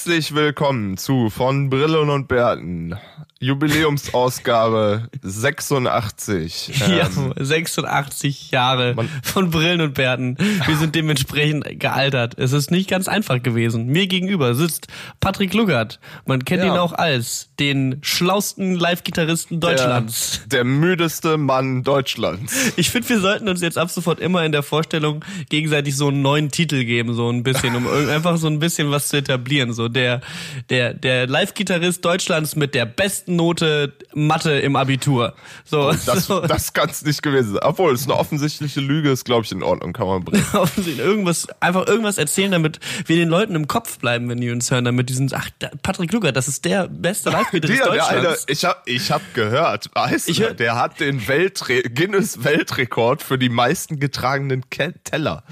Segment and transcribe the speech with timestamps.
[0.00, 2.98] Herzlich willkommen zu von Brillen und Bärten.
[3.40, 6.72] Jubiläumsausgabe 86.
[6.90, 10.36] Ja, Ähm, 86 Jahre Man- von Brillen und Bärten.
[10.66, 12.34] Wir sind dementsprechend gealtert.
[12.38, 13.86] Es ist nicht ganz einfach gewesen.
[13.86, 14.88] Mir gegenüber sitzt
[15.20, 16.00] Patrick Luggert.
[16.26, 16.72] Man kennt Ja.
[16.74, 20.40] ihn auch als den schlausten Live-Gitarristen Deutschlands.
[20.46, 22.72] Der, der müdeste Mann Deutschlands.
[22.76, 26.22] Ich finde, wir sollten uns jetzt ab sofort immer in der Vorstellung gegenseitig so einen
[26.22, 29.72] neuen Titel geben, so ein bisschen, um einfach so ein bisschen was zu etablieren.
[29.72, 30.20] So der,
[30.70, 35.34] der, der Live-Gitarrist Deutschlands mit der besten Note Mathe im Abitur.
[35.64, 36.40] So, Das, so.
[36.46, 37.62] das kann es nicht gewesen sein.
[37.62, 40.44] Obwohl, es ist eine offensichtliche Lüge, ist, glaube ich, in Ordnung, kann man bringen.
[40.98, 44.84] irgendwas, einfach irgendwas erzählen, damit wir den Leuten im Kopf bleiben, wenn die uns hören,
[44.84, 45.48] damit die sind, ach,
[45.82, 47.30] Patrick Luger, das ist der beste
[47.90, 48.46] eine, Deutschlands.
[48.48, 53.22] ich habe ich hab gehört, weißt Ich du, hör- der hat den Weltre Guinness Weltrekord
[53.22, 55.44] für die meisten getragenen Ke Teller.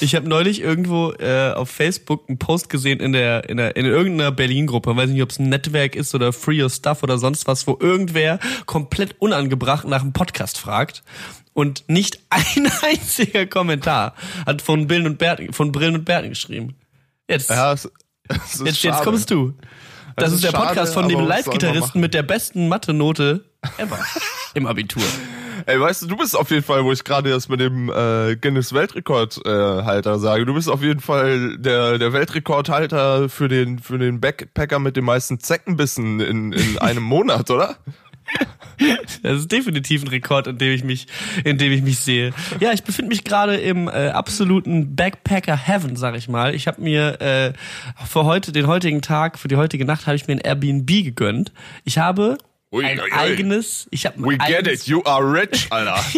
[0.00, 3.86] Ich habe neulich irgendwo äh, auf Facebook einen Post gesehen in der in der in
[3.86, 7.46] irgendeiner Berlin-Gruppe, weiß nicht, ob es ein Netzwerk ist oder Free Your Stuff oder sonst
[7.46, 11.02] was, wo irgendwer komplett unangebracht nach einem Podcast fragt.
[11.54, 14.14] Und nicht ein einziger Kommentar
[14.46, 16.76] hat von Brillen und Bärten, von Brillen und Bärten geschrieben.
[17.28, 17.90] Jetzt, Ja, es,
[18.28, 19.54] es jetzt, jetzt kommst du.
[20.16, 23.44] Das, ist ist der schade, Podcast von dem Live-Gitarristen mit der besten Mathe-Note
[23.78, 23.98] ever
[24.54, 25.02] im Abitur.
[25.66, 28.36] Ey, weißt du, du bist auf jeden Fall, wo ich gerade das mit dem äh,
[28.36, 33.98] Guinness Weltrekordhalter äh, sage, du bist auf jeden Fall der, der Weltrekordhalter für den, für
[33.98, 37.76] den Backpacker mit den meisten Zeckenbissen in, in einem Monat, oder?
[39.22, 41.06] Das ist definitiv ein Rekord, in dem ich mich,
[41.44, 42.32] in dem ich mich sehe.
[42.60, 46.54] Ja, ich befinde mich gerade im äh, absoluten Backpacker Heaven, sag ich mal.
[46.54, 47.52] Ich habe mir äh,
[48.06, 51.52] für heute, den heutigen Tag, für die heutige Nacht, habe ich mir ein Airbnb gegönnt.
[51.84, 52.38] Ich habe
[52.72, 56.02] Ui, ein ui, eigenes, ich habe We get it, you are rich, Alter.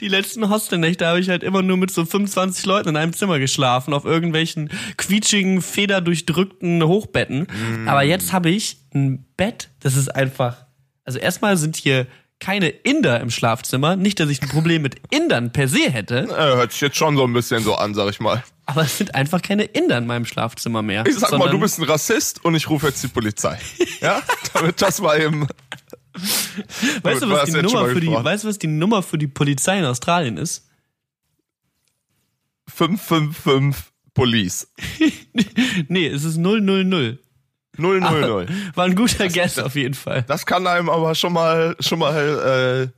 [0.00, 3.38] Die letzten Hostelnächte habe ich halt immer nur mit so 25 Leuten in einem Zimmer
[3.38, 7.46] geschlafen, auf irgendwelchen quietschigen, federdurchdrückten Hochbetten.
[7.86, 10.66] Aber jetzt habe ich ein Bett, das ist einfach.
[11.04, 12.06] Also erstmal sind hier
[12.38, 13.96] keine Inder im Schlafzimmer.
[13.96, 17.16] Nicht, dass ich ein Problem mit Indern per se hätte, äh, hört sich jetzt schon
[17.16, 18.42] so ein bisschen so an, sag ich mal.
[18.66, 21.04] aber es sind einfach keine Inder in meinem Schlafzimmer mehr.
[21.06, 23.58] Ich sag mal, du bist ein Rassist und ich rufe jetzt die Polizei.
[24.00, 24.20] Ja?
[24.52, 25.46] Damit das mal eben.
[27.02, 29.78] Weißt du, was die Nummer für die, weißt du, was die Nummer für die Polizei
[29.78, 30.68] in Australien ist?
[32.68, 34.68] 555 Police.
[35.88, 37.18] Nee, es ist 000.
[37.78, 38.02] 000.
[38.74, 40.22] War ein guter Guess auf jeden Fall.
[40.28, 42.92] Das kann einem aber schon mal, schon mal, äh,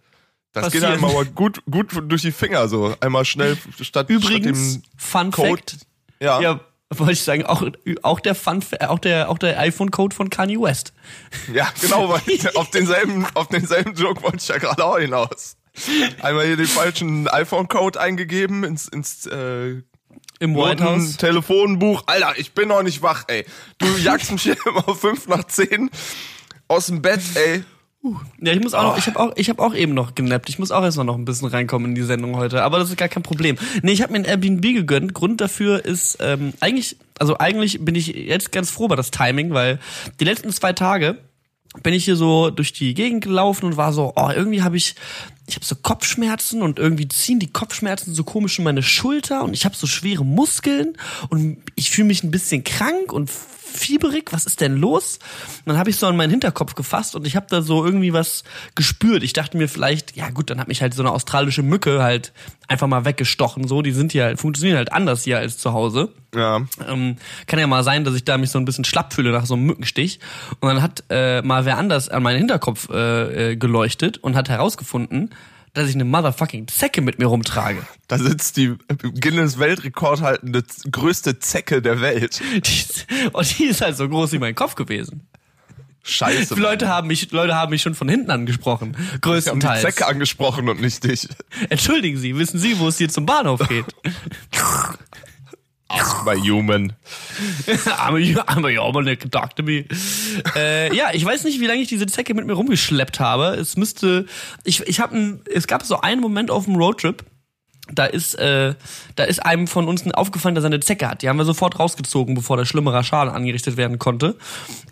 [0.53, 1.05] das geht Passieren.
[1.05, 2.95] einem aber gut, gut durch die Finger so.
[3.01, 5.77] Einmal schnell statt, Übrigens, statt Fun Code- Fact.
[6.21, 6.61] ja, Ja,
[6.95, 7.63] wollte ich sagen, auch,
[8.03, 10.93] auch der Fun, auch der, auch der iPhone-Code von Kanye West.
[11.53, 12.21] ja, genau, weil
[12.55, 15.57] auf denselben, auf denselben Joke wollte ich ja gerade auch hinaus.
[16.23, 19.83] Einmal hier den falschen iPhone-Code eingegeben ins, ins äh,
[20.41, 21.17] Im White House.
[21.17, 22.05] Telefonbuch.
[22.07, 23.45] Alter, ich bin noch nicht wach, ey.
[23.79, 25.91] Du jagst mich hier immer fünf nach zehn
[26.69, 27.65] aus dem Bett, ey.
[28.41, 30.49] Ja, ich muss auch noch, ich habe auch, ich habe auch eben noch genappt.
[30.49, 32.63] Ich muss auch erst mal noch ein bisschen reinkommen in die Sendung heute.
[32.63, 33.57] Aber das ist gar kein Problem.
[33.83, 35.15] Nee, ich habe mir ein Airbnb gegönnt.
[35.15, 39.53] Grund dafür ist ähm, eigentlich, also eigentlich bin ich jetzt ganz froh über das Timing,
[39.53, 39.81] weil
[40.21, 41.19] die letzten zwei Tage
[41.83, 44.95] bin ich hier so durch die Gegend gelaufen und war so, oh, irgendwie habe ich,
[45.49, 49.55] ich habe so Kopfschmerzen und irgendwie ziehen die Kopfschmerzen so komisch in meine Schulter und
[49.55, 50.97] ich habe so schwere Muskeln
[51.31, 53.31] und ich fühle mich ein bisschen krank und
[53.73, 55.19] fieberig, was ist denn los?
[55.65, 58.13] Und dann habe ich so an meinen Hinterkopf gefasst und ich habe da so irgendwie
[58.13, 59.23] was gespürt.
[59.23, 62.33] Ich dachte mir vielleicht, ja gut, dann hat mich halt so eine australische Mücke halt
[62.67, 63.67] einfach mal weggestochen.
[63.67, 66.13] So, die sind hier halt, funktionieren halt anders hier als zu Hause.
[66.35, 66.63] Ja.
[66.87, 69.47] Ähm, kann ja mal sein, dass ich da mich so ein bisschen schlapp fühle nach
[69.47, 70.21] so einem Mückenstich.
[70.61, 74.49] Und dann hat äh, mal wer anders an meinen Hinterkopf äh, äh, geleuchtet und hat
[74.49, 75.31] herausgefunden,
[75.79, 77.83] dass ich eine motherfucking Zecke mit mir rumtrage.
[78.09, 78.75] Da sitzt die
[79.21, 82.41] Guinness Weltrekord haltende größte Zecke der Welt.
[82.55, 82.85] Die
[83.33, 85.29] und die ist halt so groß wie mein Kopf gewesen.
[86.03, 86.55] Scheiße.
[86.55, 88.97] Leute haben mich, Leute haben mich schon von hinten angesprochen.
[88.97, 89.83] Wir haben die Größtenteils.
[89.83, 91.29] Zecke angesprochen und nicht dich.
[91.69, 93.87] Entschuldigen Sie, wissen Sie, wo es hier zum Bahnhof geht?
[95.89, 96.93] Ask my human.
[97.67, 99.87] I'm a, I'm a human, like, talk to me.
[100.55, 103.57] Äh, ja, ich weiß nicht, wie lange ich diese Zecke mit mir rumgeschleppt habe.
[103.57, 104.27] Es müsste,
[104.65, 107.25] ich, ich habe, es gab so einen Moment auf dem Roadtrip,
[107.93, 108.75] da ist, äh,
[109.17, 111.23] da ist einem von uns aufgefallen, dass er eine Zecke hat.
[111.23, 114.37] Die haben wir sofort rausgezogen, bevor der schlimmere Schaden angerichtet werden konnte.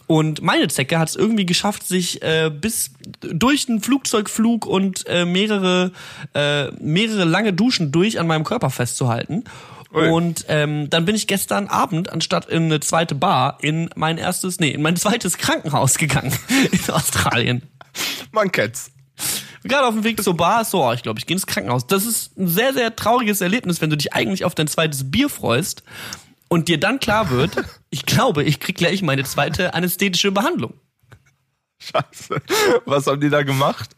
[0.07, 5.25] Und meine Zecke hat es irgendwie geschafft, sich äh, bis durch einen Flugzeugflug und äh,
[5.25, 5.93] mehrere,
[6.35, 9.45] äh, mehrere lange Duschen durch an meinem Körper festzuhalten.
[9.93, 10.09] Ui.
[10.09, 14.59] Und ähm, dann bin ich gestern Abend, anstatt in eine zweite Bar, in mein erstes,
[14.61, 16.33] nee, in mein zweites Krankenhaus gegangen
[16.73, 17.63] in Australien.
[18.33, 18.91] Man kennt's.
[19.63, 21.87] Gerade auf dem Weg zur Bar so, ich glaube, ich gehe ins Krankenhaus.
[21.87, 25.29] Das ist ein sehr, sehr trauriges Erlebnis, wenn du dich eigentlich auf dein zweites Bier
[25.29, 25.83] freust
[26.49, 27.57] und dir dann klar wird,
[27.91, 30.75] ich glaube, ich krieg gleich meine zweite anästhetische Behandlung.
[31.79, 32.41] Scheiße.
[32.85, 33.91] Was haben die da gemacht?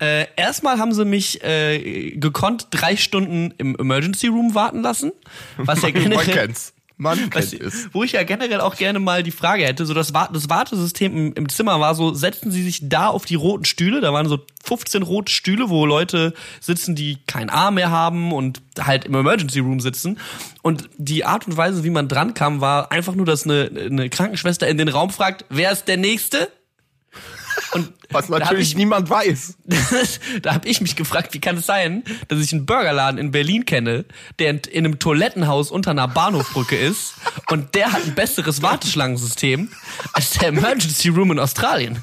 [0.00, 5.12] Äh, erstmal haben sie mich äh, gekonnt drei Stunden im Emergency Room warten lassen,
[5.56, 6.72] was ja Man generell, kennt's.
[6.96, 7.88] Man was, kennt es.
[7.92, 11.32] wo ich ja generell auch gerne mal die Frage hätte, so das, das Wartesystem im,
[11.34, 14.40] im Zimmer war so, setzen Sie sich da auf die roten Stühle, da waren so
[14.64, 19.60] 15 rote Stühle, wo Leute sitzen, die keinen Arm mehr haben und halt im Emergency
[19.60, 20.18] Room sitzen
[20.62, 24.10] und die Art und Weise, wie man dran kam, war einfach nur, dass eine, eine
[24.10, 26.48] Krankenschwester in den Raum fragt, wer ist der Nächste?
[27.72, 29.56] Und Was natürlich ich- niemand weiß.
[30.42, 33.64] da habe ich mich gefragt, wie kann es sein, dass ich einen Burgerladen in Berlin
[33.66, 34.04] kenne,
[34.38, 37.14] der in in einem Toilettenhaus unter einer Bahnhofbrücke ist
[37.50, 39.70] und der hat ein besseres Warteschlangensystem
[40.12, 42.02] als der Emergency Room in Australien.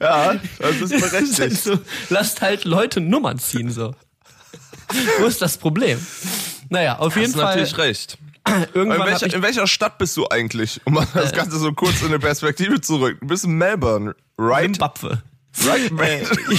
[0.00, 1.56] Ja, das ist berechtigt.
[1.62, 1.78] so,
[2.10, 3.94] lasst halt Leute Nummern ziehen so.
[5.18, 6.04] Wo ist das Problem?
[6.68, 7.44] Naja, auf jeden Hast Fall.
[7.56, 8.18] natürlich recht.
[8.46, 10.80] In Irgendwann hab welcher, ich, in welcher Stadt bist du eigentlich?
[10.84, 13.20] Um mal das Ganze so kurz in eine Perspektive zu rücken.
[13.22, 14.74] Du bist in Melbourne, right?
[14.74, 15.22] Zimbabwe.
[15.64, 16.08] Right, man.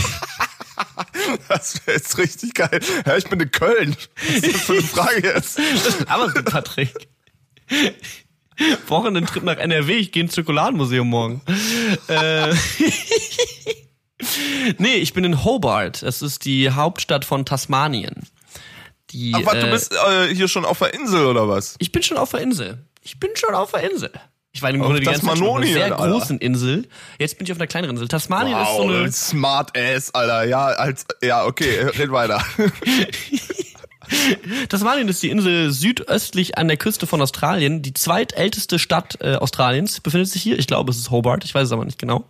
[1.47, 2.79] Das wäre jetzt richtig geil.
[3.05, 3.95] Ja, ich bin in Köln.
[4.27, 5.59] Was ist das für eine Frage jetzt?
[6.07, 6.93] Aber so, Patrick.
[8.87, 11.41] Brauchen einen Trip nach NRW, ich gehe ins Schokoladenmuseum morgen.
[12.07, 12.53] äh,
[14.77, 16.03] nee, ich bin in Hobart.
[16.03, 18.27] Das ist die Hauptstadt von Tasmanien.
[19.15, 21.75] Die, Ach, was, du äh, bist äh, hier schon auf der Insel oder was?
[21.79, 22.79] ich bin schon auf der Insel.
[23.01, 24.11] Ich bin schon auf der Insel.
[24.51, 26.11] Ich war im Auf Grunde die ganze Zeit auf einer sehr Alter.
[26.11, 26.87] großen Insel.
[27.17, 28.09] Jetzt bin ich auf einer kleineren Insel.
[28.09, 30.43] Tasmanien ist so eine smart ass, Alter.
[30.45, 32.43] Ja, als, ja, okay, red weiter.
[34.69, 37.81] Tasmanien ist die Insel südöstlich an der Küste von Australien.
[37.81, 40.59] Die zweitälteste Stadt äh, Australiens befindet sich hier.
[40.59, 41.43] Ich glaube, es ist Hobart.
[41.43, 42.25] Ich weiß es aber nicht genau.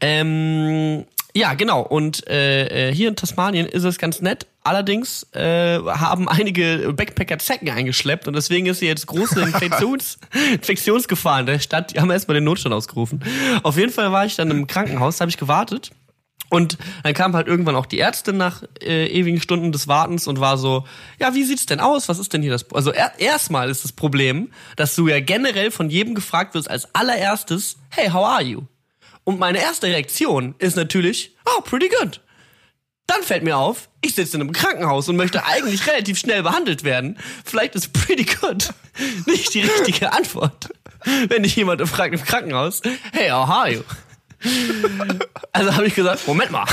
[0.00, 1.04] Ähm,
[1.34, 1.82] ja, genau.
[1.82, 4.46] Und äh, äh, hier in Tasmanien ist es ganz nett.
[4.62, 10.18] Allerdings äh, haben einige Backpacker Zecken eingeschleppt und deswegen ist hier jetzt große Infektions
[10.52, 11.94] Infektionsgefahr in der Stadt.
[11.94, 13.24] Die haben erstmal den Notstand ausgerufen.
[13.62, 15.92] Auf jeden Fall war ich dann im Krankenhaus, da habe ich gewartet.
[16.50, 20.40] Und dann kam halt irgendwann auch die Ärztin nach äh, ewigen Stunden des Wartens und
[20.40, 20.84] war so,
[21.20, 22.08] ja, wie sieht's denn aus?
[22.08, 22.64] Was ist denn hier das?
[22.64, 26.68] Pro-" Also er erstmal ist das Problem, dass du ja generell von jedem gefragt wirst
[26.68, 28.62] als allererstes, hey, how are you?
[29.24, 32.20] Und meine erste Reaktion ist natürlich, oh, pretty good.
[33.06, 36.84] Dann fällt mir auf, ich sitze in einem Krankenhaus und möchte eigentlich relativ schnell behandelt
[36.84, 37.18] werden.
[37.44, 38.72] Vielleicht ist pretty good
[39.26, 40.70] nicht die richtige Antwort.
[41.28, 42.82] Wenn dich jemand fragt im Krankenhaus,
[43.12, 43.82] hey, how are you?
[45.52, 46.66] Also habe ich gesagt, Moment mal,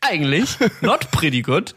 [0.00, 1.74] eigentlich not pretty good.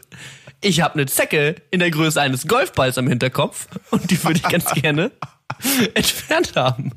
[0.60, 4.48] Ich habe eine Zecke in der Größe eines Golfballs am Hinterkopf und die würde ich
[4.48, 5.10] ganz gerne
[5.94, 6.92] entfernt haben.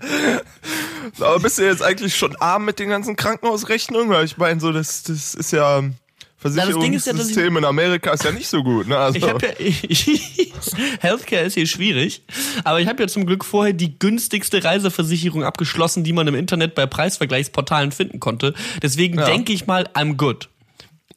[1.20, 4.08] Aber bist du jetzt eigentlich schon arm mit den ganzen Krankenhausrechnungen?
[4.10, 5.92] Weil ich meine, so, das, das ist ja, ist ja,
[6.38, 8.96] Versicherungssystem in Amerika ist ja nicht so gut, ne?
[8.96, 10.52] Also, Ich habe ja, ich,
[11.00, 12.22] Healthcare ist hier schwierig,
[12.64, 16.74] aber ich habe ja zum Glück vorher die günstigste Reiseversicherung abgeschlossen, die man im Internet
[16.76, 18.54] bei Preisvergleichsportalen finden konnte.
[18.82, 19.24] Deswegen Ja.
[19.26, 20.48] denke ich mal, I'm good.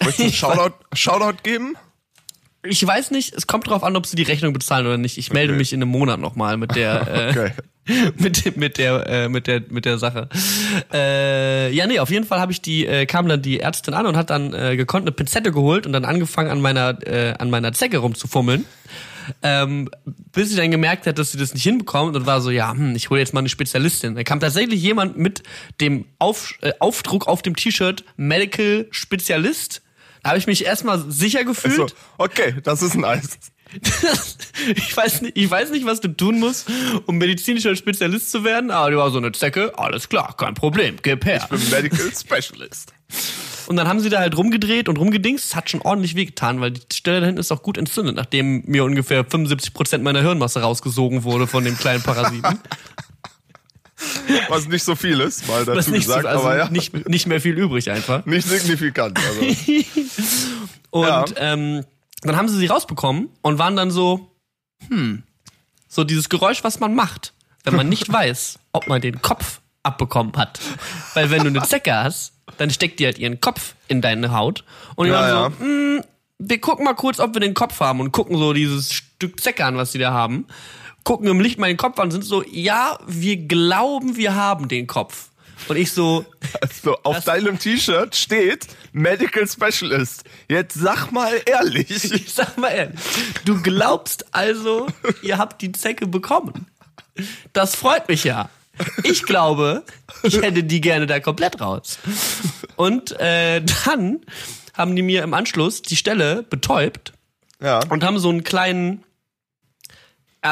[0.04, 1.76] möchtest du einen Shoutout, Shoutout geben?
[2.64, 5.18] Ich weiß nicht, es kommt drauf an, ob sie die Rechnung bezahlen oder nicht.
[5.18, 5.58] Ich melde Okay.
[5.58, 7.52] mich in einem Monat nochmal mit der, äh, Okay.
[8.18, 10.30] mit, mit der, äh, mit der, mit der Sache.
[10.94, 14.06] Äh, ja, nee, auf jeden Fall habe ich die, äh, kam dann die Ärztin an
[14.06, 17.50] und hat dann äh, gekonnt eine Pinzette geholt und dann angefangen an meiner, äh, an
[17.50, 18.66] meiner Zecke rumzufummeln.
[19.44, 19.90] Ähm,
[20.32, 22.96] bis sie dann gemerkt hat, dass sie das nicht hinbekommt und war so, ja, hm,
[22.96, 24.16] ich hole jetzt mal eine Spezialistin.
[24.16, 25.44] Da kam tatsächlich jemand mit
[25.80, 29.84] dem auf, äh, Aufdruck auf dem T-Shirt Medical Spezialist.
[30.24, 31.76] Da habe ich mich erstmal sicher gefühlt.
[31.76, 33.40] So, okay, das ist nice.
[34.76, 36.68] ich, weiß nicht, ich weiß nicht, was du tun musst,
[37.06, 40.98] um medizinischer Spezialist zu werden, aber du war so eine Zecke, alles klar, kein Problem,
[41.02, 41.48] gib her.
[41.52, 42.94] Ich bin Medical Specialist.
[43.68, 46.72] Und dann haben sie da halt rumgedreht und rumgedingst, es hat schon ordentlich wehgetan, weil
[46.72, 51.24] die Stelle da hinten ist auch gut entzündet, nachdem mir ungefähr 75% meiner Hirnmasse rausgesogen
[51.24, 52.60] wurde von dem kleinen Parasiten.
[54.50, 57.08] Was nicht so viel ist, mal dazu nicht, so, gesagt, also aber ja, nicht, nicht,
[57.08, 58.24] nicht mehr viel übrig einfach.
[58.26, 59.18] signifikant.
[59.18, 59.42] Also.
[60.90, 61.26] Und Ja.
[61.38, 61.86] ähm,
[62.22, 64.32] dann haben sie sie rausbekommen und waren dann so,
[64.88, 65.24] hm,
[65.88, 70.36] so dieses Geräusch, was man macht, wenn man nicht weiß, ob man den Kopf abbekommen
[70.38, 70.60] hat.
[71.14, 74.64] Weil wenn du eine Zecke hast, dann steckt die halt ihren Kopf in deine Haut
[74.96, 76.04] und die Ja, waren so, hm,
[76.38, 79.66] wir gucken mal kurz, ob wir den Kopf haben und gucken so dieses Stück Zecke
[79.66, 80.48] an, was die da haben.
[81.04, 84.68] Gucken im Licht mal den Kopf an und sind so, ja, wir glauben, wir haben
[84.68, 85.30] den Kopf.
[85.68, 86.26] Und ich so,
[86.84, 90.24] So, auf deinem T-Shirt steht Medical Specialist.
[90.50, 91.90] Jetzt sag mal ehrlich.
[92.14, 93.00] Ich sag mal ehrlich,
[93.46, 94.88] du glaubst also,
[95.22, 96.68] ihr habt die Zecke bekommen.
[97.54, 98.50] Das freut mich ja.
[99.04, 99.84] Ich glaube,
[100.24, 102.00] ich hätte die gerne da komplett raus.
[102.76, 104.22] Und äh, dann
[104.74, 107.14] haben die mir im Anschluss die Stelle betäubt
[107.62, 107.82] Ja.
[107.90, 109.04] und haben so einen kleinen,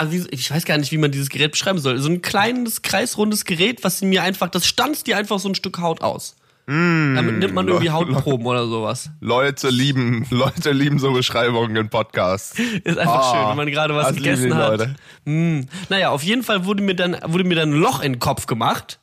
[0.09, 3.45] wie, ich weiß gar nicht, wie man dieses Gerät beschreiben soll, so ein kleines kreisrundes
[3.45, 6.35] Gerät, was mir einfach, das stanzt dir einfach so ein Stück Haut aus.
[6.67, 9.09] Damit nimmt man irgendwie Hautproben oder sowas.
[9.21, 12.59] Leute lieben, Leute lieben so Beschreibungen in Podcasts.
[12.59, 14.77] Ist einfach Ah, schön, wenn man gerade was gegessen hat.
[14.77, 14.95] Leute.
[15.25, 15.61] Mm.
[15.89, 18.45] Naja, auf jeden Fall wurde mir dann wurde mir dann ein Loch in den Kopf
[18.45, 18.99] gemacht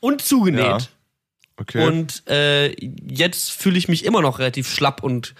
[0.00, 0.64] und zugenäht.
[0.64, 0.78] Ja.
[1.56, 1.86] Okay.
[1.86, 2.74] Und äh,
[3.06, 5.36] jetzt fühle ich mich immer noch relativ schlapp und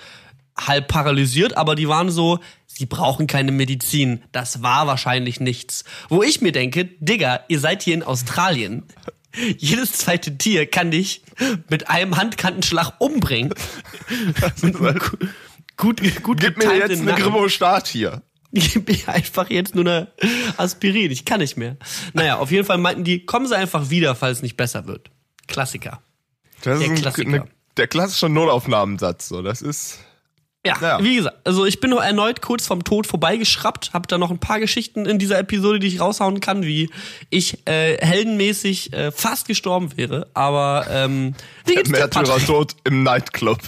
[0.57, 4.23] halb paralysiert, aber die waren so, sie brauchen keine Medizin.
[4.33, 5.85] Das war wahrscheinlich nichts.
[6.09, 8.85] Wo ich mir denke, Digga, ihr seid hier in Australien.
[9.59, 11.23] Jedes zweite Tier kann dich
[11.69, 13.53] mit einem Handkantenschlag umbringen.
[14.63, 15.17] mit einem gu-
[15.77, 17.25] gut, gut Gib mir jetzt eine Nacken.
[17.25, 18.23] Grimo-Start hier.
[18.53, 20.13] Gib mir einfach jetzt nur eine
[20.57, 21.11] Aspirin.
[21.11, 21.77] Ich kann nicht mehr.
[22.13, 25.11] Naja, auf jeden Fall meinten die, kommen Sie einfach wieder, falls es nicht besser wird.
[25.49, 26.01] Klassiker.
[26.63, 27.31] Das Der ist ein, Klassiker.
[27.31, 27.45] ne,
[27.77, 29.27] der klassische Notaufnahmensatz.
[29.29, 29.99] So, das ist.
[30.67, 31.03] Ja, Ja.
[31.03, 34.39] wie gesagt, also ich bin nur erneut kurz vom Tod vorbeigeschraubt, habe da noch ein
[34.39, 36.91] paar Geschichten in dieser Episode, die ich raushauen kann, wie
[37.29, 41.35] ich äh, heldenmäßig äh, fast gestorben wäre, aber ähm,
[41.67, 43.59] wie geht's dir, Märtyrer tot im Nightclub.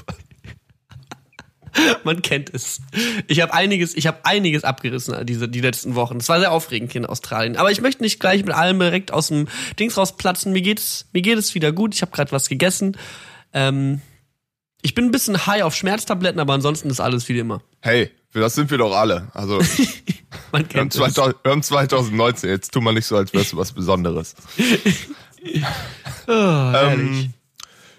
[2.05, 2.81] Man kennt es.
[3.27, 6.17] Ich habe einiges, ich habe einiges abgerissen äh, diese die letzten Wochen.
[6.17, 9.13] Es war sehr aufregend hier in Australien, aber ich möchte nicht gleich mit allem direkt
[9.13, 9.49] aus dem
[9.79, 10.53] Dings rausplatzen.
[10.53, 11.95] Mir geht's mir geht es wieder gut.
[11.95, 12.97] Ich habe gerade was gegessen.
[13.53, 14.01] Ähm,
[14.87, 17.61] ich bin ein bisschen high auf Schmerztabletten, aber ansonsten ist alles wie immer.
[17.81, 19.27] Hey, das sind wir doch alle.
[19.35, 19.59] Also,
[20.53, 21.01] Man wir haben, kennt es.
[21.01, 22.51] 2000, wir haben 2019.
[22.51, 24.37] Jetzt tun wir nicht so, als wärst du was Besonderes.
[26.29, 26.33] Oh.
[26.75, 27.33] Ähm,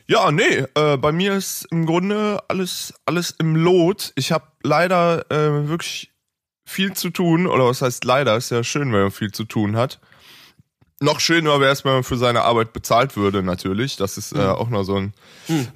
[0.06, 4.12] ja, nee, äh, bei mir ist im Grunde alles, alles im Lot.
[4.16, 6.12] Ich habe leider äh, wirklich
[6.66, 9.78] viel zu tun, oder was heißt leider, ist ja schön, wenn man viel zu tun
[9.78, 10.00] hat.
[11.00, 13.98] Noch schöner wäre es, wenn man für seine Arbeit bezahlt würde, natürlich.
[13.98, 15.14] Das ist äh, auch noch so ein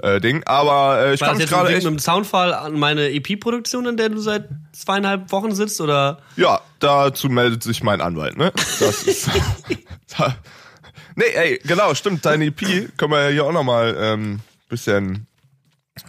[0.01, 0.43] äh, Ding.
[0.45, 1.77] Aber äh, ich War kann mich gerade echt.
[1.83, 6.23] mit einem Soundfall an meine EP-Produktion, an der du seit zweieinhalb Wochen sitzt, oder?
[6.37, 8.51] Ja, dazu meldet sich mein Anwalt, ne?
[8.79, 9.29] Das ist.
[10.17, 10.35] da,
[11.15, 12.25] nee, ey, genau, stimmt.
[12.25, 15.27] Deine EP können wir ja hier auch nochmal ähm, bisschen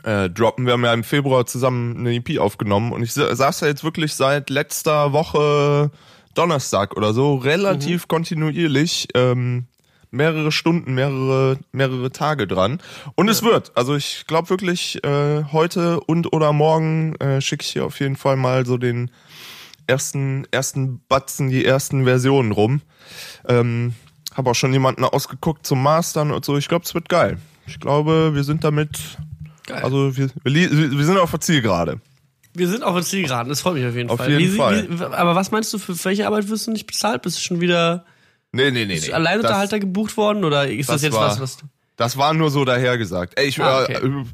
[0.04, 0.64] äh, droppen.
[0.64, 3.84] Wir haben ja im Februar zusammen eine EP aufgenommen und ich sa- saß ja jetzt
[3.84, 5.90] wirklich seit letzter Woche
[6.34, 9.66] Donnerstag oder so relativ kontinuierlich ähm,
[10.10, 12.80] mehrere Stunden, mehrere mehrere Tage dran
[13.14, 13.72] und es wird.
[13.76, 18.16] Also ich glaube wirklich äh, heute und oder morgen äh, schicke ich hier auf jeden
[18.16, 19.10] Fall mal so den
[19.86, 22.82] ersten ersten Batzen, die ersten Versionen rum.
[23.48, 23.94] Ähm,
[24.34, 26.56] habe auch schon jemanden ausgeguckt zum Mastern und so.
[26.56, 27.38] Ich glaube, es wird geil.
[27.66, 28.98] Ich glaube, wir sind damit
[29.66, 29.82] Geil.
[29.82, 32.00] also wir, wir, wir sind auf der Zielgerade.
[32.54, 34.30] Wir sind auf der Zielgeraden, das freut mich auf jeden Auf Fall.
[34.30, 34.86] jeden wie, Fall.
[34.90, 37.22] Wie, aber was meinst du, für welche Arbeit wirst du nicht bezahlt?
[37.22, 38.04] Bist du schon wieder
[38.52, 38.94] Nee, nee, nee.
[38.94, 39.14] bist du nee.
[39.14, 41.66] Alleinunterhalter gebucht worden oder ist das, das jetzt war- was, was du-
[41.96, 43.38] Das war nur so dahergesagt.
[43.38, 44.06] Ey, ich, Ah, äh, okay.
[44.06, 44.24] äh,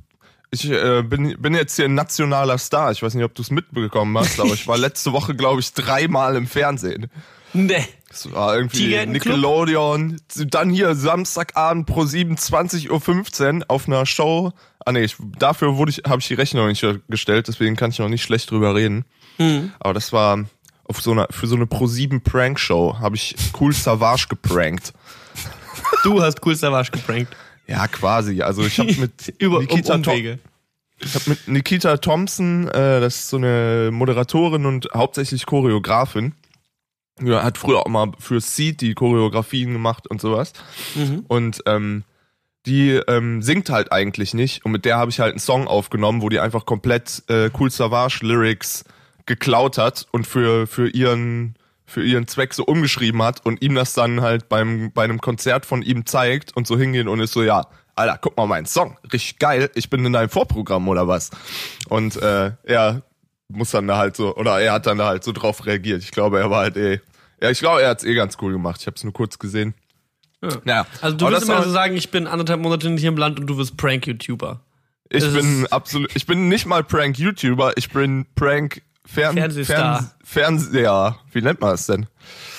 [0.51, 2.91] ich äh, bin, bin jetzt hier ein nationaler Star.
[2.91, 5.73] Ich weiß nicht, ob du es mitbekommen hast, aber ich war letzte Woche, glaube ich,
[5.73, 7.09] dreimal im Fernsehen.
[7.53, 7.87] Nee.
[8.09, 9.07] Das war irgendwie?
[9.07, 10.17] Nickelodeon.
[10.35, 14.53] Dann hier Samstagabend pro 7, 20.15 Uhr auf einer Show.
[14.85, 17.99] Ah nee, ich, dafür wurde ich, habe ich die Rechnung nicht gestellt, deswegen kann ich
[17.99, 19.05] noch nicht schlecht drüber reden.
[19.37, 19.73] Hm.
[19.79, 20.47] Aber das war
[20.85, 24.95] auf so einer, für so eine Pro 7 Prank Show habe ich cool Savage geprankt.
[26.03, 27.37] Du hast cool Savage geprankt.
[27.67, 28.41] Ja, quasi.
[28.41, 30.39] Also ich habe mit Über um, Nikita, Tom, Umwege.
[30.99, 36.33] ich hab mit Nikita Thompson, äh, das ist so eine Moderatorin und hauptsächlich Choreografin.
[37.23, 40.53] Ja, hat früher auch mal für Seed die Choreografien gemacht und sowas.
[40.95, 41.25] Mhm.
[41.29, 42.05] Und ähm,
[42.67, 44.65] die ähm, singt halt eigentlich nicht.
[44.65, 47.71] Und mit der habe ich halt einen Song aufgenommen, wo die einfach komplett äh, Cool
[47.71, 48.85] Savage Lyrics
[49.27, 53.95] geklaut hat und für, für ihren für ihren Zweck so umgeschrieben hat und ihm das
[53.95, 57.43] dann halt beim bei einem Konzert von ihm zeigt und so hingehen und ist so
[57.43, 61.31] ja Alter guck mal meinen Song richtig geil ich bin in deinem Vorprogramm oder was
[61.89, 63.03] und äh, er
[63.49, 66.11] muss dann da halt so oder er hat dann da halt so drauf reagiert ich
[66.11, 67.01] glaube er war halt eh
[67.41, 69.75] ja ich glaube er hat's eh ganz cool gemacht ich habe es nur kurz gesehen
[70.43, 70.51] Ja.
[70.65, 73.47] ja Also du das immer so sagen, ich bin anderthalb Monate nicht im Land und
[73.47, 74.61] du wirst Prank-YouTuber.
[75.11, 79.99] Ich Das bin absolut, ich bin nicht mal Prank-YouTuber, ich bin Prank Fern, Fernsehstar.
[80.23, 81.19] Fern, Fernseher.
[81.33, 82.07] Wie nennt man das denn?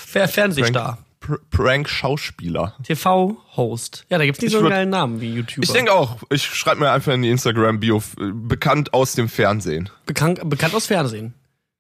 [0.08, 0.96] Fer Fernsehstar.
[0.98, 1.04] Pr
[1.52, 2.76] Prank-Schauspieler.
[2.84, 4.06] TV-Host.
[4.10, 5.64] Ja, da gibt's nicht Ich so einen geilen Namen wie YouTuber.
[5.64, 8.02] Ich denke auch, ich schreibe mir einfach in die Instagram-Bio,
[8.34, 9.90] bekannt aus dem Fernsehen.
[10.06, 11.34] bekannt, bekannt aus Fernsehen.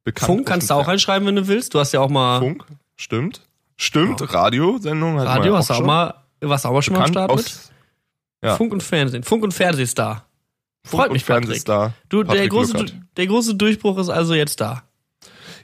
[0.03, 1.73] Bekannt Funk kannst du auch reinschreiben, wenn du willst.
[1.73, 2.63] Du hast ja auch mal Funk,
[2.95, 3.41] stimmt.
[3.77, 7.11] Stimmt, Radiosendung hat Radio, hast du auch mal, warst du auch mal schon mal am
[7.11, 7.59] Bekannt Start mit?
[8.43, 8.55] ja.
[8.57, 9.23] Funk und Fernsehen.
[9.23, 10.25] Funk und Fernsehstar.
[10.85, 11.45] Funk Freut mich, Patrick.
[11.45, 11.93] Fernsehstar.
[12.09, 12.95] Du, der Patrick große, Lückert.
[13.17, 14.83] der große Durchbruch ist also jetzt da.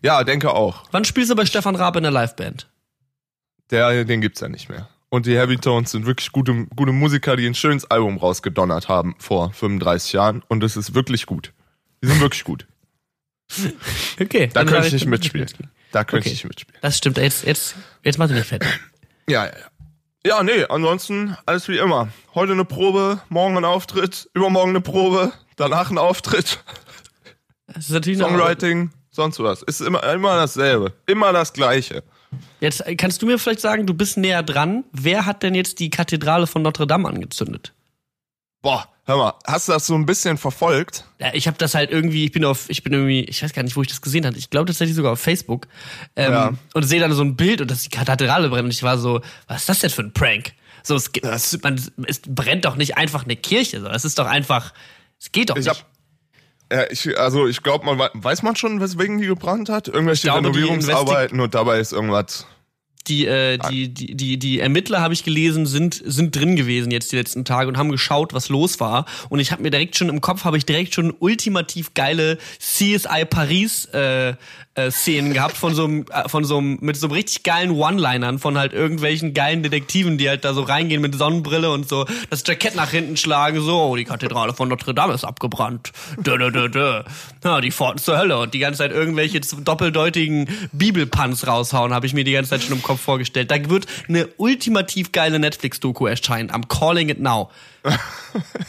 [0.01, 0.83] Ja, denke auch.
[0.91, 2.67] Wann spielst du bei Stefan Raab in der Liveband?
[3.71, 4.87] Der, den gibt's ja nicht mehr.
[5.09, 9.15] Und die Heavy Tones sind wirklich gute, gute Musiker, die ein schönes Album rausgedonnert haben
[9.17, 10.43] vor 35 Jahren.
[10.47, 11.53] Und es ist wirklich gut.
[12.03, 12.67] Die sind wirklich gut.
[14.19, 14.49] Okay.
[14.53, 15.47] Da könnte ich nicht mitspielen.
[15.91, 16.29] Da könnte Okay.
[16.29, 16.79] ich nicht mitspielen.
[16.81, 17.17] Das stimmt.
[17.17, 18.63] Jetzt, jetzt, jetzt mach dich nicht fett.
[19.29, 19.65] Ja, ja, ja.
[20.25, 22.09] Ja, nee, ansonsten alles wie immer.
[22.33, 26.63] Heute eine Probe, morgen ein Auftritt, übermorgen eine Probe, danach ein Auftritt,
[27.67, 29.61] Das ist natürlich noch, Songwriting, sonst was.
[29.61, 30.93] Ist immer, immer dasselbe.
[31.05, 32.03] Immer das Gleiche.
[32.59, 34.83] Jetzt äh, kannst du mir vielleicht sagen, du bist näher dran.
[34.91, 37.73] Wer hat denn jetzt die Kathedrale von Notre Dame angezündet?
[38.61, 41.05] Boah, hör mal, hast du das so ein bisschen verfolgt?
[41.19, 43.61] Ja, ich habe das halt irgendwie, ich bin auf, ich bin irgendwie, ich weiß gar
[43.61, 44.37] nicht, wo ich das gesehen hatte.
[44.39, 45.67] Ich glaube tatsächlich sogar auf Facebook.
[46.15, 46.53] Ähm, Ja.
[46.73, 48.65] Und sehe dann so ein Bild und dass die Kathedrale brennt.
[48.65, 50.53] Und ich war so, was ist das denn für ein Prank?
[50.81, 51.11] So, es,
[51.61, 53.81] man, es brennt doch nicht einfach eine Kirche.
[53.81, 53.87] So.
[53.87, 54.73] Es ist doch einfach,
[55.19, 55.79] es geht doch Ich nicht.
[55.79, 55.85] hab,
[56.71, 59.87] ja, ich, also ich glaube, man wei- weiß man schon, weswegen die gebrannt hat?
[59.87, 62.47] Irgendwelche glaube, Renovierungsarbeiten und dabei ist irgendwas.
[63.07, 67.11] die, äh, die, die, die, die Ermittler, habe ich gelesen, sind, sind drin gewesen jetzt
[67.11, 69.05] die letzten Tage und haben geschaut, was los war.
[69.29, 73.25] Und ich habe mir direkt schon im Kopf, habe ich direkt schon ultimativ geile CSI
[73.29, 74.33] Paris äh,
[74.75, 77.71] äh, Szenen gehabt von so einem, äh, von so einem, mit so einem richtig geilen
[77.71, 82.05] One-Linern von halt irgendwelchen geilen Detektiven, die halt da so reingehen mit Sonnenbrille und so
[82.29, 85.91] das Jackett nach hinten schlagen, so, oh, die Kathedrale von Notre Dame ist abgebrannt.
[86.17, 87.03] Dö, dö, dö, dö.
[87.43, 92.13] Ja, die Pforten zur Hölle und die ganze Zeit irgendwelche doppeldeutigen Bibelpanz raushauen, habe ich
[92.13, 93.51] mir die ganze Zeit schon im Kopf vorgestellt.
[93.51, 96.51] Da wird eine ultimativ geile Netflix-Doku erscheinen.
[96.51, 97.49] I'm calling it now.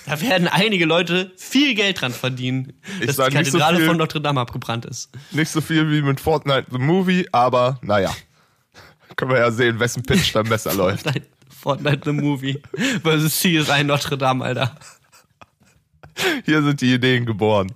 [0.07, 3.87] Da werden einige Leute viel Geld dran verdienen, Ich dass die nicht so Kathedrale viel.
[3.87, 5.11] von Notre Dame abgebrannt ist.
[5.33, 8.15] Nicht so viel wie mit Fortnite the Movie, aber naja.
[9.17, 11.03] Können wir ja sehen, wessen Pitch dann besser läuft.
[11.05, 12.63] Fortnite, Fortnite the Movie
[13.03, 14.77] versus CSI Notre Dame, Alter.
[16.47, 17.73] Hier sind die Ideen geboren.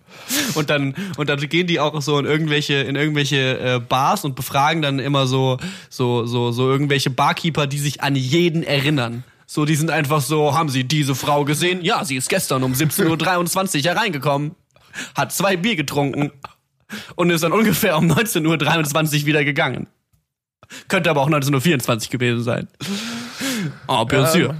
[0.55, 4.35] Und dann, und dann gehen die auch so in irgendwelche, in irgendwelche äh, Bars und
[4.35, 5.59] befragen dann immer so,
[5.90, 9.24] so, so, so irgendwelche Barkeeper, die sich an jeden erinnern.
[9.52, 11.82] So, die sind einfach so, haben sie diese Frau gesehen?
[11.82, 14.54] Ja, sie ist gestern um 17.23 Uhr hereingekommen,
[15.16, 16.30] hat zwei Bier getrunken
[17.16, 19.88] und ist dann ungefähr um 19.23 Uhr wieder gegangen.
[20.86, 22.68] Könnte aber auch 19.24 Uhr gewesen sein.
[23.88, 24.54] Oh, bien sûr.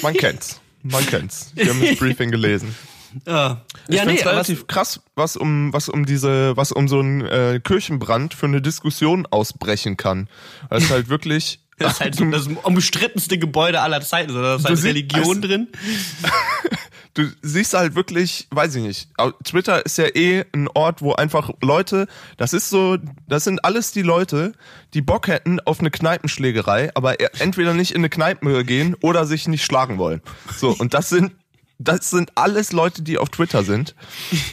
[0.00, 0.62] Man kennt's.
[0.82, 1.52] Man kennt's.
[1.54, 2.74] Wir haben das Briefing gelesen.
[3.24, 6.98] Ja, Ich ja find's aber relativ krass, was um, was um diese, was um so
[6.98, 10.28] einen äh, Kirchenbrand für eine Diskussion ausbrechen kann.
[10.68, 11.60] Weil es halt wirklich.
[11.78, 14.32] Das ist halt so das umstrittenste Gebäude aller Zeiten.
[14.32, 15.68] So, Da ist halt Religion also- drin.
[17.14, 19.08] du siehst halt wirklich, weiß ich nicht,
[19.44, 23.92] Twitter ist ja eh ein Ort, wo einfach Leute, das ist so, das sind alles
[23.92, 24.52] die Leute,
[24.94, 29.24] die Bock hätten auf eine Kneipenschlägerei, aber e- entweder nicht in eine Kneipe gehen oder
[29.26, 30.20] sich nicht schlagen wollen.
[30.56, 31.32] So, und das sind,
[31.78, 33.94] das sind alles Leute, die auf Twitter sind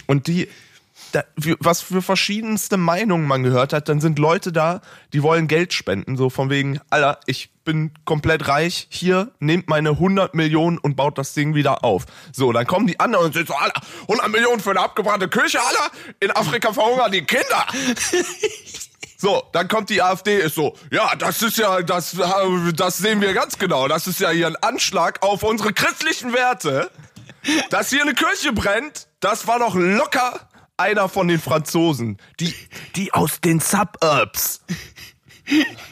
[0.07, 0.47] und die,
[1.13, 1.23] da,
[1.59, 4.81] was für verschiedenste Meinungen man gehört hat, dann sind Leute da,
[5.13, 9.91] die wollen Geld spenden, so von wegen, Alter, ich bin komplett reich, hier, nehmt meine
[9.91, 12.05] 100 Millionen und baut das Ding wieder auf.
[12.31, 15.59] So, dann kommen die anderen und sind so, Alter, 100 Millionen für eine abgebrannte Kirche,
[15.61, 17.65] Alter, in Afrika verhungern die Kinder.
[19.15, 22.17] So, dann kommt die AfD, ist so, ja, das ist ja, das,
[22.75, 26.91] das sehen wir ganz genau, das ist ja hier ein Anschlag auf unsere christlichen Werte.
[27.69, 30.41] Dass hier eine Kirche brennt, das war doch locker
[30.83, 32.17] einer von den Franzosen.
[32.39, 32.53] Die,
[32.95, 34.61] die aus den Suburbs.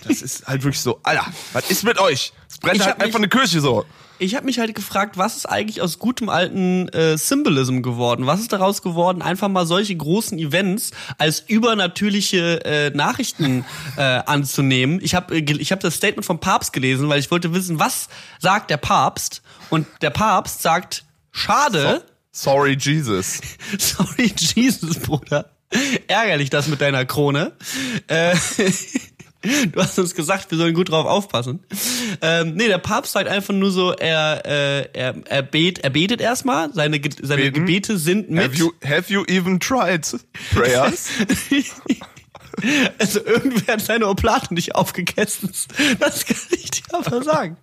[0.07, 2.31] Das ist halt wirklich so, Alter, was ist mit euch?
[2.49, 3.85] Es brennt Ich halt hab mich- einfach eine Kirche so.
[4.17, 8.27] Ich habe mich halt gefragt, was ist eigentlich aus gutem alten äh, Symbolism geworden?
[8.27, 13.65] Was ist daraus geworden, einfach mal solche großen Events als übernatürliche äh, Nachrichten
[13.97, 14.99] äh, anzunehmen?
[15.01, 18.09] Ich habe äh, ich hab das Statement vom Papst gelesen, weil ich wollte wissen, was
[18.39, 19.41] sagt der Papst?
[19.71, 23.41] Und der Papst sagt, schade, Sorry, Jesus.
[23.77, 25.51] sorry Jesus, Bruder,
[26.07, 27.53] ärgerlich das mit deiner Krone.
[28.07, 28.35] Äh,
[29.41, 31.61] Du hast uns gesagt, wir sollen gut drauf aufpassen.
[32.21, 36.21] Ähm, nee, der Papst sagt einfach nur so, er, äh, er, er, bet, er betet
[36.21, 37.65] erstmal, seine, seine Beten?
[37.65, 38.43] Gebete sind mit.
[38.43, 40.05] Have you, have you even tried
[40.53, 41.09] prayers?
[42.99, 45.49] Also irgendwer hat seine Oplate nicht aufgegessen.
[45.99, 47.57] Das kann ich dir aber sagen.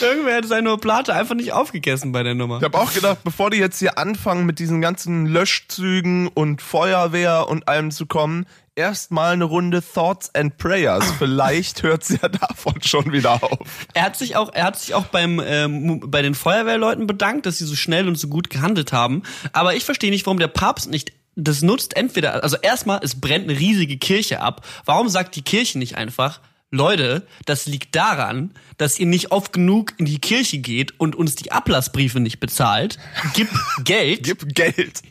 [0.00, 2.58] Irgendwer hat seine Oplate einfach nicht aufgegessen bei der Nummer.
[2.58, 7.48] Ich habe auch gedacht, bevor die jetzt hier anfangen mit diesen ganzen Löschzügen und Feuerwehr
[7.48, 11.04] und allem zu kommen, erstmal eine Runde Thoughts and Prayers.
[11.18, 13.86] Vielleicht hört's ja davon schon wieder auf.
[13.94, 17.58] Er hat sich auch, er hat sich auch beim ähm, bei den Feuerwehrleuten bedankt, dass
[17.58, 19.22] sie so schnell und so gut gehandelt haben.
[19.52, 21.96] Aber ich verstehe nicht, warum der Papst nicht das nutzt.
[21.96, 24.66] Entweder, also erstmal, es brennt eine riesige Kirche ab.
[24.84, 26.40] Warum sagt die Kirche nicht einfach?
[26.74, 31.36] Leute, das liegt daran, dass ihr nicht oft genug in die Kirche geht und uns
[31.36, 32.98] die Ablassbriefe nicht bezahlt.
[33.34, 33.50] Gib
[33.84, 35.02] Geld Gib Geld.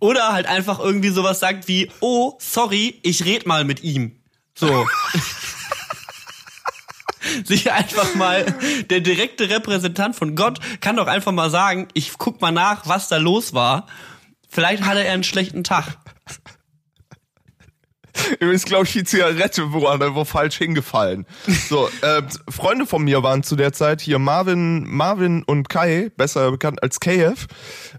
[0.00, 4.16] oder halt einfach irgendwie sowas sagt wie, oh, sorry, ich red mal mit ihm.
[4.54, 4.86] So.
[7.44, 8.46] sich einfach mal,
[8.88, 13.08] der direkte Repräsentant von Gott kann doch einfach mal sagen, ich guck mal nach, was
[13.08, 13.86] da los war.
[14.48, 15.98] Vielleicht hatte er einen schlechten Tag.
[18.40, 21.26] Übrigens, glaube ich, die Zigarette wo, wo falsch hingefallen.
[21.68, 26.50] So, äh, Freunde von mir waren zu der Zeit hier Marvin, Marvin und Kai, besser
[26.50, 27.46] bekannt als KF,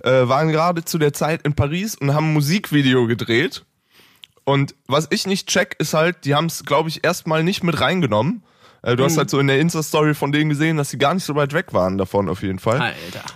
[0.03, 3.65] äh, waren gerade zu der Zeit in Paris und haben ein Musikvideo gedreht.
[4.45, 7.79] Und was ich nicht check, ist halt, die haben es, glaube ich, erstmal nicht mit
[7.79, 8.43] reingenommen.
[8.81, 11.23] Äh, du hast halt so in der Insta-Story von denen gesehen, dass sie gar nicht
[11.23, 12.93] so weit weg waren davon auf jeden Fall.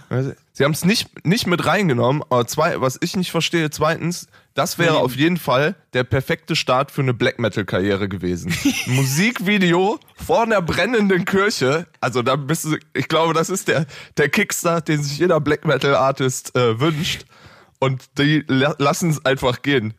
[0.09, 0.35] Alter.
[0.51, 4.79] Sie haben es nicht, nicht mit reingenommen, aber zwei, was ich nicht verstehe, zweitens, das
[4.79, 8.51] wäre auf jeden Fall der perfekte Start für eine Black Metal-Karriere gewesen.
[8.87, 11.85] Musikvideo vor einer brennenden Kirche.
[12.01, 13.85] Also da bist du, ich glaube, das ist der,
[14.17, 17.25] der Kickstart, den sich jeder Black Metal-Artist äh, wünscht.
[17.77, 19.93] Und die la lassen es einfach gehen.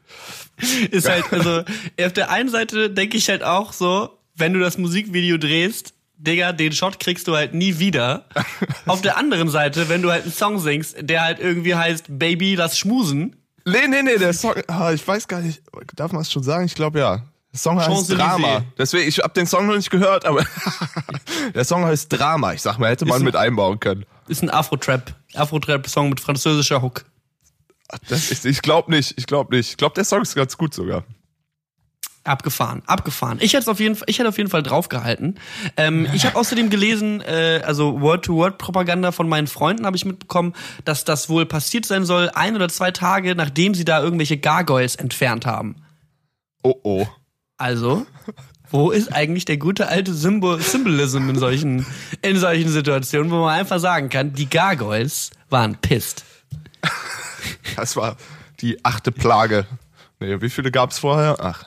[0.90, 1.62] Ist halt, also,
[2.04, 6.52] auf der einen Seite denke ich halt auch so, wenn du das Musikvideo drehst, Digga,
[6.52, 8.26] den Shot kriegst du halt nie wieder.
[8.86, 12.56] Auf der anderen Seite, wenn du halt einen Song singst, der halt irgendwie heißt Baby,
[12.56, 13.36] lass schmusen,
[13.70, 15.62] Nee, nee, nee, der Song, ah, ich weiß gar nicht,
[15.94, 16.64] darf man es schon sagen?
[16.64, 17.22] Ich glaube ja.
[17.52, 18.16] Der Song heißt Champs-Élysées.
[18.16, 18.62] Drama.
[18.76, 20.44] Deswegen, ich habe den Song noch nicht gehört, aber
[21.54, 22.52] der Song heißt Drama.
[22.52, 24.04] Ich sag mal, hätte man ein- mit einbauen können.
[24.28, 25.14] ist ein Afro-Trap.
[25.34, 27.04] Afro-Trap-Song mit französischer Hook.
[28.08, 29.70] Das ist, ich glaube nicht, ich glaube nicht.
[29.70, 31.04] Ich glaube, der Song ist ganz gut sogar.
[32.28, 33.38] Abgefahren, abgefahren.
[33.40, 35.38] Ich hätte auf jeden Fall, ich hätte auf jeden Fall draufgehalten.
[35.76, 41.04] Ähm, ich habe außerdem gelesen, äh, also Word-to-Word-Propaganda von meinen Freunden habe ich mitbekommen, dass
[41.04, 45.46] das wohl passiert sein soll, ein oder zwei Tage, nachdem sie da irgendwelche Gargoyles entfernt
[45.46, 45.76] haben.
[46.62, 47.06] Oh oh.
[47.56, 48.06] Also,
[48.70, 51.86] wo ist eigentlich der gute alte Symbol Symbolism in solchen,
[52.22, 56.24] in solchen Situationen, wo man einfach sagen kann, die Gargoyles waren pisst.
[57.76, 58.16] Das war
[58.60, 59.66] die achte Plage.
[60.20, 61.36] Nee, wie viele gab's vorher?
[61.40, 61.64] Ach.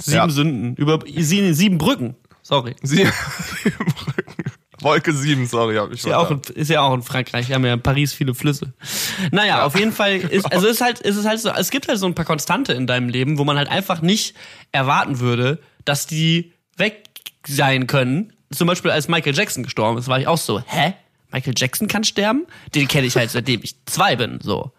[0.00, 0.28] Sieben Ja.
[0.28, 2.16] Sünden, über sieben, sieben Brücken.
[2.42, 2.74] Sorry.
[2.82, 3.06] Sie
[4.82, 7.48] Wolke 7, sorry, hab ich Ist ja, auch in, ist ja auch in Frankreich.
[7.48, 8.72] Wir haben ja in Paris viele Flüsse.
[9.30, 11.98] Naja, auf jeden Fall ist, also ist halt, ist es halt so, es gibt halt
[11.98, 14.34] so ein paar Konstante in deinem Leben, wo man halt einfach nicht
[14.72, 17.04] erwarten würde, dass die weg
[17.46, 18.32] sein können.
[18.52, 20.94] Zum Beispiel als Michael Jackson gestorben ist, war ich auch so, hä?
[21.30, 22.46] Michael Jackson kann sterben?
[22.74, 24.72] Den kenne ich halt seitdem ich zwei bin, so.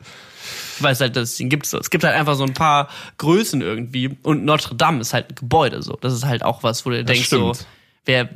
[0.78, 1.78] Ich weiß halt, dass es ihn gibt so.
[1.78, 4.18] Es gibt halt einfach so ein paar Größen irgendwie.
[4.24, 5.98] Und Notre Dame ist halt ein Gebäude, so.
[6.02, 7.68] Das ist halt auch was, wo du denkst so, stimmt.
[8.06, 8.30] wer,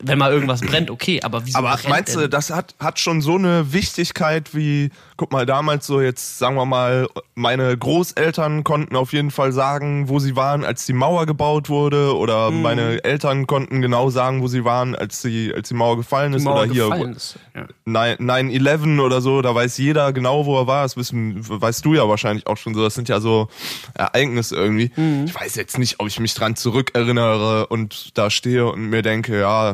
[0.00, 2.22] wenn mal irgendwas brennt, okay, aber wieso Aber brennt meinst denn?
[2.22, 6.56] du, das hat, hat schon so eine Wichtigkeit wie, guck mal, damals so jetzt, sagen
[6.56, 11.26] wir mal, meine Großeltern konnten auf jeden Fall sagen, wo sie waren, als die Mauer
[11.26, 12.62] gebaut wurde, oder Mhm.
[12.62, 16.44] meine Eltern konnten genau sagen, wo sie waren, als die, als die Mauer gefallen ist,
[16.44, 17.38] Mauer oder hier gefallen ist.
[17.54, 17.66] Ja.
[17.86, 20.82] 9-11 oder so, da weiß jeder genau, wo er war.
[20.82, 22.82] Das wissen, weißt du ja wahrscheinlich auch schon so.
[22.82, 23.48] Das sind ja so
[23.94, 24.90] Ereignisse irgendwie.
[24.96, 25.24] Mhm.
[25.26, 29.40] Ich weiß jetzt nicht, ob ich mich dran zurückerinnere und da stehe und mir denke,
[29.40, 29.71] ja,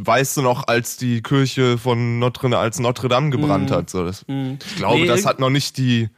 [0.00, 3.90] weißt du noch, als die Kirche von Notre, als Notre Dame gebrannt hat.
[3.90, 5.00] So, das, Ich glaube.
[5.00, 6.08] Nee, das hat noch nicht die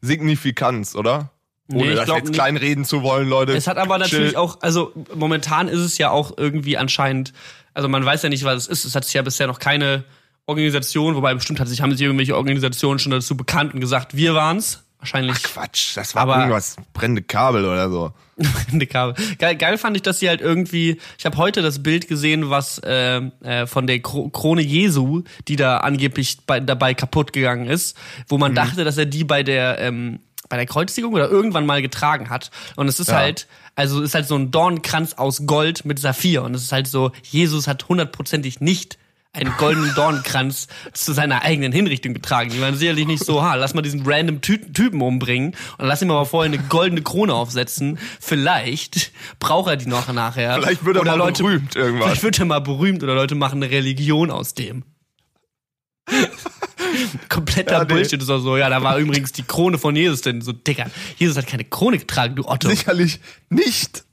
[0.00, 1.30] Signifikanz, oder?
[1.72, 3.52] Ohne Nee, ich das glaub jetzt kleinreden zu wollen, Leute.
[3.52, 4.36] Es hat aber natürlich Chill.
[4.36, 7.32] auch, also momentan ist es ja auch irgendwie anscheinend,
[7.74, 8.84] also man weiß ja nicht, was es ist.
[8.84, 10.04] Es hat sich ja bisher noch keine
[10.46, 14.34] Organisation, wobei bestimmt hat sich, haben sich irgendwelche Organisationen schon dazu bekannt und gesagt, wir
[14.34, 14.84] waren's.
[15.00, 18.12] Wahrscheinlich Quatsch, das war Aber- irgendwas, brennende Kabel oder so.
[18.36, 19.14] brennende Kabel.
[19.38, 20.98] Geil, geil fand ich, dass sie halt irgendwie.
[21.18, 25.56] Ich habe heute das Bild gesehen, was äh, äh, von der Kro Krone Jesu, die
[25.56, 27.96] da angeblich bei, dabei kaputt gegangen ist,
[28.28, 28.40] wo Mhm.
[28.40, 32.28] man dachte, dass er die bei der ähm, bei der Kreuzigung oder irgendwann mal getragen
[32.28, 32.50] hat.
[32.76, 33.16] Und es ist Ja.
[33.16, 36.42] halt, also es ist halt so ein Dornkranz aus Gold mit Saphir.
[36.42, 38.98] Und es ist halt so, Jesus hat hundertprozentig nicht
[39.32, 42.50] einen goldenen Dornkranz zu seiner eigenen Hinrichtung getragen.
[42.50, 46.02] Die waren sicherlich nicht so, ha, lass mal diesen random Ty Typen umbringen und lass
[46.02, 47.98] ihm aber vorher eine goldene Krone aufsetzen.
[48.20, 50.54] Vielleicht braucht er die noch nachher.
[50.54, 52.08] Vielleicht wird er Oder mal Leute, berühmt irgendwann.
[52.08, 54.84] Vielleicht wird er mal berühmt oder Leute machen eine Religion aus dem.
[57.28, 57.94] Kompletter Ja, nee.
[57.94, 58.56] Bullshit ist auch so.
[58.56, 61.98] Ja, da war übrigens die Krone von Jesus denn so, Digga, Jesus hat keine Krone
[61.98, 62.68] getragen, du Otto.
[62.68, 64.04] Sicherlich nicht.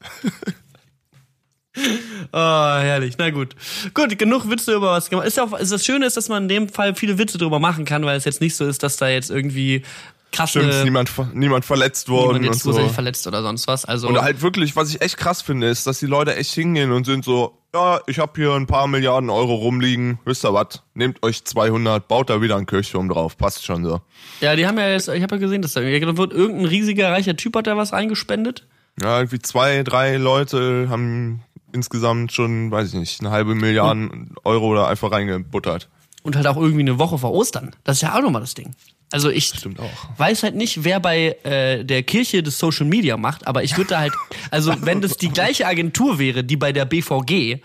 [2.34, 3.16] Oh, herrlich.
[3.18, 3.56] Na gut.
[3.94, 5.28] Gut, genug Witze über was gemacht.
[5.28, 7.60] Ist ja auch, ist das Schöne ist, dass man in dem Fall viele Witze drüber
[7.60, 9.84] machen kann, weil es jetzt nicht so ist, dass da jetzt irgendwie
[10.32, 12.72] krasse Stimmt, ist niemand, niemand verletzt worden niemand jetzt und so.
[12.72, 13.86] zusätzlich verletzt oder sonst was.
[13.86, 16.92] Also Und halt wirklich, was ich echt krass finde, ist, dass die Leute echt hingehen
[16.92, 20.84] und sind so, ja, ich habe hier ein paar Milliarden Euro rumliegen, wisst ihr was,
[20.94, 24.02] nehmt euch 200, baut da wieder ein Kirchturm drauf, passt schon so.
[24.42, 27.12] ja, die haben ja jetzt, ich habe ja gesehen, dass da da wird irgendein riesiger
[27.12, 28.68] reicher Typ hat da was eingespendet.
[29.02, 34.76] Ja, irgendwie zwei, drei Leute haben insgesamt schon, weiß ich nicht, eine halbe Milliarden Euro
[34.76, 35.90] da einfach reingebuttert.
[36.24, 37.76] Und halt auch irgendwie eine Woche vor Ostern.
[37.84, 38.76] Das ist ja auch nochmal das Ding.
[39.12, 39.90] Also ich Stimmt auch.
[40.18, 43.92] weiß halt nicht, wer bei äh, der Kirche das Social Media macht, aber ich würde
[43.92, 44.14] da halt,
[44.52, 47.62] also wenn das die gleiche Agentur wäre, die bei der BVG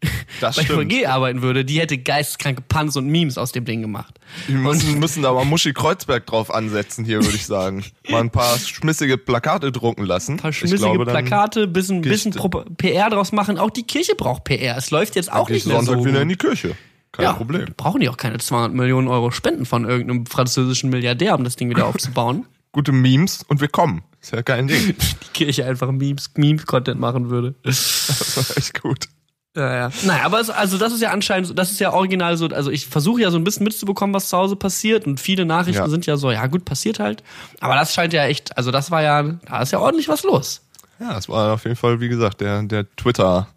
[0.40, 0.92] Das bei stimmt.
[0.92, 4.18] VG arbeiten würde, die hätte geisteskranke Puns und Memes aus dem Ding gemacht.
[4.46, 7.84] Wir müssen, müssen da mal Muschi Kreuzberg drauf ansetzen hier, würde ich sagen.
[8.10, 10.32] Mal ein paar schmissige Plakate drucken lassen.
[10.32, 12.32] Ein paar schmissige glaube, Plakate, bisschen, bisschen
[12.76, 13.58] PR draus machen.
[13.58, 14.76] Auch die Kirche braucht PR.
[14.76, 16.04] Es läuft jetzt auch nicht mehr Sonntag so.
[16.04, 16.76] wieder in die Kirche.
[17.12, 17.66] Kein ja, Problem.
[17.76, 21.70] Brauchen die auch keine 200 Millionen Euro Spenden von irgendeinem französischen Milliardär, um das Ding
[21.70, 22.44] wieder aufzubauen.
[22.72, 24.02] Gute Memes und wir kommen.
[24.20, 24.94] Ist ja kein Ding.
[24.98, 27.54] die Kirche einfach Memes, Memes-Content machen würde.
[27.62, 29.08] Das war echt gut.
[29.56, 29.90] Ja, ja.
[30.04, 32.70] Naja, aber es, also das ist ja anscheinend, so- das ist ja original so, also
[32.70, 35.88] ich versuche ja so ein bisschen mitzubekommen, was zu Hause passiert und viele Nachrichten Ja.
[35.88, 37.22] sind ja so, ja gut, passiert halt.
[37.60, 40.60] Aber das scheint ja echt, also das war ja, da ist ja ordentlich was los.
[41.00, 43.48] Ja, es war auf jeden Fall, wie gesagt, der, der Twitter,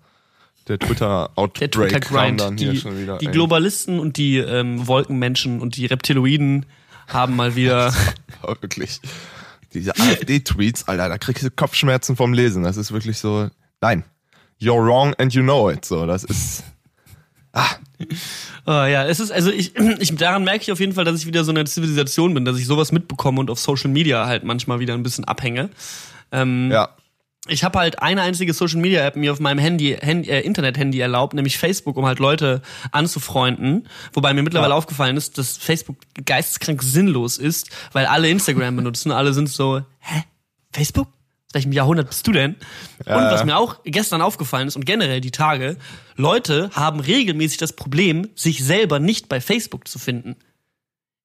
[0.69, 2.39] der Twitter-Outbreak Der Twitter-Grind.
[2.41, 3.17] dann hier Die, schon wieder.
[3.17, 3.31] die ey.
[3.31, 6.65] Globalisten und die ähm, Wolkenmenschen und die Reptiloiden
[7.07, 7.93] haben mal wieder,
[8.61, 9.01] wirklich.
[9.73, 12.63] Diese AfD-Tweets, Alter, da kriegst du Kopfschmerzen vom Lesen.
[12.63, 13.49] Das ist wirklich so,
[13.81, 14.03] nein.
[14.61, 15.85] You're wrong and you know it.
[15.85, 16.63] So, das ist,
[17.53, 17.61] oh,
[18.67, 21.43] ja, es ist, also ich, ich, daran merke ich auf jeden Fall, dass ich wieder
[21.43, 24.93] so eine Zivilisation bin, dass ich sowas mitbekomme und auf Social Media halt manchmal wieder
[24.93, 25.69] ein bisschen abhänge.
[26.31, 26.89] Ähm, ja.
[27.47, 30.77] ich habe halt eine einzige Social Media App mir auf meinem Handy, Handy äh, Internet
[30.77, 33.87] Handy erlaubt, nämlich Facebook, um halt Leute anzufreunden.
[34.13, 34.77] Wobei mir mittlerweile Ja.
[34.77, 40.23] aufgefallen ist, dass Facebook geisteskrank sinnlos ist, weil alle Instagram benutzen, alle sind so, hä,
[40.71, 41.07] Facebook?
[41.51, 42.55] Welchem Jahrhundert bist du denn?
[42.99, 43.45] und Ja, was ja.
[43.45, 45.77] mir auch gestern aufgefallen ist und generell die Tage,
[46.15, 50.35] Leute haben regelmäßig das Problem, sich selber nicht bei Facebook zu finden.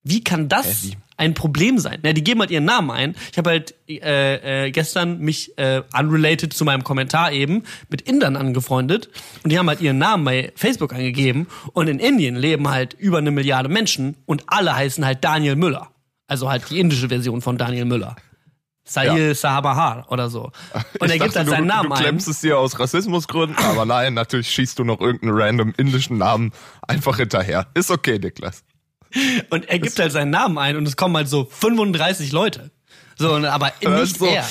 [0.03, 0.97] Wie kann das wie?
[1.17, 2.01] ein Problem sein?
[2.03, 3.15] Na, die geben halt ihren Namen ein.
[3.33, 8.37] Ich habe halt äh, äh, gestern mich äh, unrelated zu meinem Kommentar eben mit Indern
[8.37, 9.09] angefreundet
[9.43, 13.19] und die haben halt ihren Namen bei Facebook angegeben und in Indien leben halt über
[13.19, 15.91] eine Milliarde Menschen und alle heißen halt Daniel Müller.
[16.27, 18.17] Also halt die indische Version von Daniel Müller.
[18.85, 20.51] Sahil Sahabahar oder so.
[21.01, 22.03] Und er Ich gibt dachte, halt seinen du, Namen du ein.
[22.03, 26.53] klemmst es dir aus Rassismusgründen, aber nein, natürlich schießt du noch irgendeinen random indischen Namen
[26.87, 27.66] einfach hinterher.
[27.75, 28.62] Ist okay, Niklas.
[29.51, 32.70] Und er gibt halt seinen Namen ein und es kommen halt so 35 Leute.
[33.16, 34.44] So, und- aber Das nicht so, er.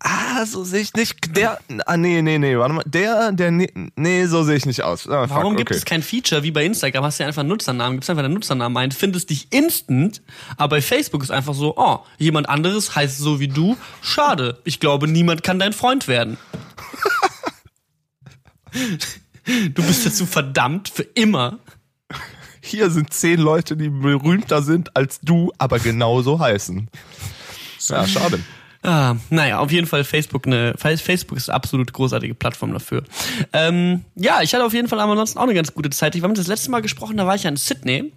[0.00, 1.36] Ah, so sehe ich nicht.
[1.36, 2.84] Der, ah, nee, nee, nee, warte mal.
[2.86, 5.08] Der, der, nee, nee so sehe ich nicht aus.
[5.08, 5.78] Ah, fuck, Warum gibt okay.
[5.78, 7.04] es kein Feature wie bei Instagram?
[7.04, 10.22] Hast du ja einfach einen Nutzernamen, gibst einfach deinen Nutzernamen ein, findest dich instant,
[10.56, 14.60] aber bei Facebook ist einfach so, oh, jemand anderes heißt so wie du, schade.
[14.64, 16.38] Ich glaube, niemand kann dein Freund werden.
[19.74, 21.58] du bist dazu verdammt für immer.
[22.60, 26.88] Hier sind zehn Leute, die berühmter sind als du, aber genauso heißen.
[27.88, 28.38] Ja, schade.
[28.82, 33.02] Ah, naja, auf jeden Fall Facebook eine Facebook ist eine absolut großartige Plattform dafür.
[33.52, 36.14] Ähm, ja, ich hatte auf jeden Fall aber ansonsten auch eine ganz gute Zeit.
[36.14, 38.12] Ich war mit das letzte Mal gesprochen, da war ich ja in Sydney.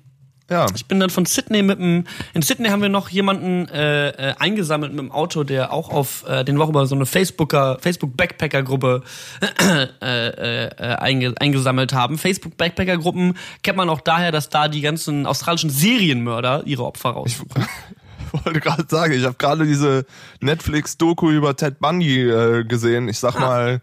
[0.52, 0.66] Ja.
[0.76, 2.04] Ich bin dann von Sydney mit dem.
[2.34, 6.26] In Sydney haben wir noch jemanden äh, äh, eingesammelt mit dem Auto, der auch auf
[6.28, 9.02] äh, den war über so eine Facebooker Facebook Backpacker Gruppe
[9.42, 12.18] äh, äh, äh, einge, eingesammelt haben.
[12.18, 17.12] Facebook Backpacker Gruppen kennt man auch daher, dass da die ganzen australischen Serienmörder ihre Opfer
[17.12, 17.64] raussuchen.
[17.64, 18.01] Ich
[18.46, 20.06] wollte gerade sagen, ich habe gerade diese
[20.42, 23.08] Netflix-Doku über Ted Bundy äh, gesehen.
[23.10, 23.40] Ich sag Ah.
[23.40, 23.82] mal,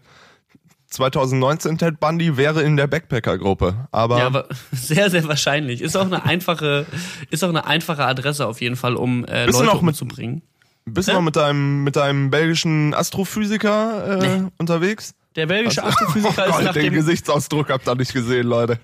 [0.91, 3.87] 2019 Ted Bundy wäre in der Backpacker-Gruppe.
[3.91, 5.81] Aber, Ja, aber sehr, sehr wahrscheinlich.
[5.81, 6.85] Ist auch eine einfache,
[7.29, 10.41] ist auch eine einfache Adresse auf jeden Fall, um äh, Leute noch umzubringen.
[10.85, 14.47] bist du noch mit deinem, mit deinem belgischen Astrophysiker äh, Nee.
[14.57, 15.13] unterwegs?
[15.35, 18.79] Der belgische Astrophysiker oh ist Gott, nach den dem Gesichtsausdruck habt ihr nicht gesehen, Leute.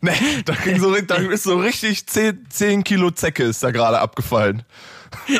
[0.00, 0.12] Nee,
[0.44, 4.64] da, ging so, da ist so richtig 10, 10 Kilo Zecke ist da gerade abgefallen.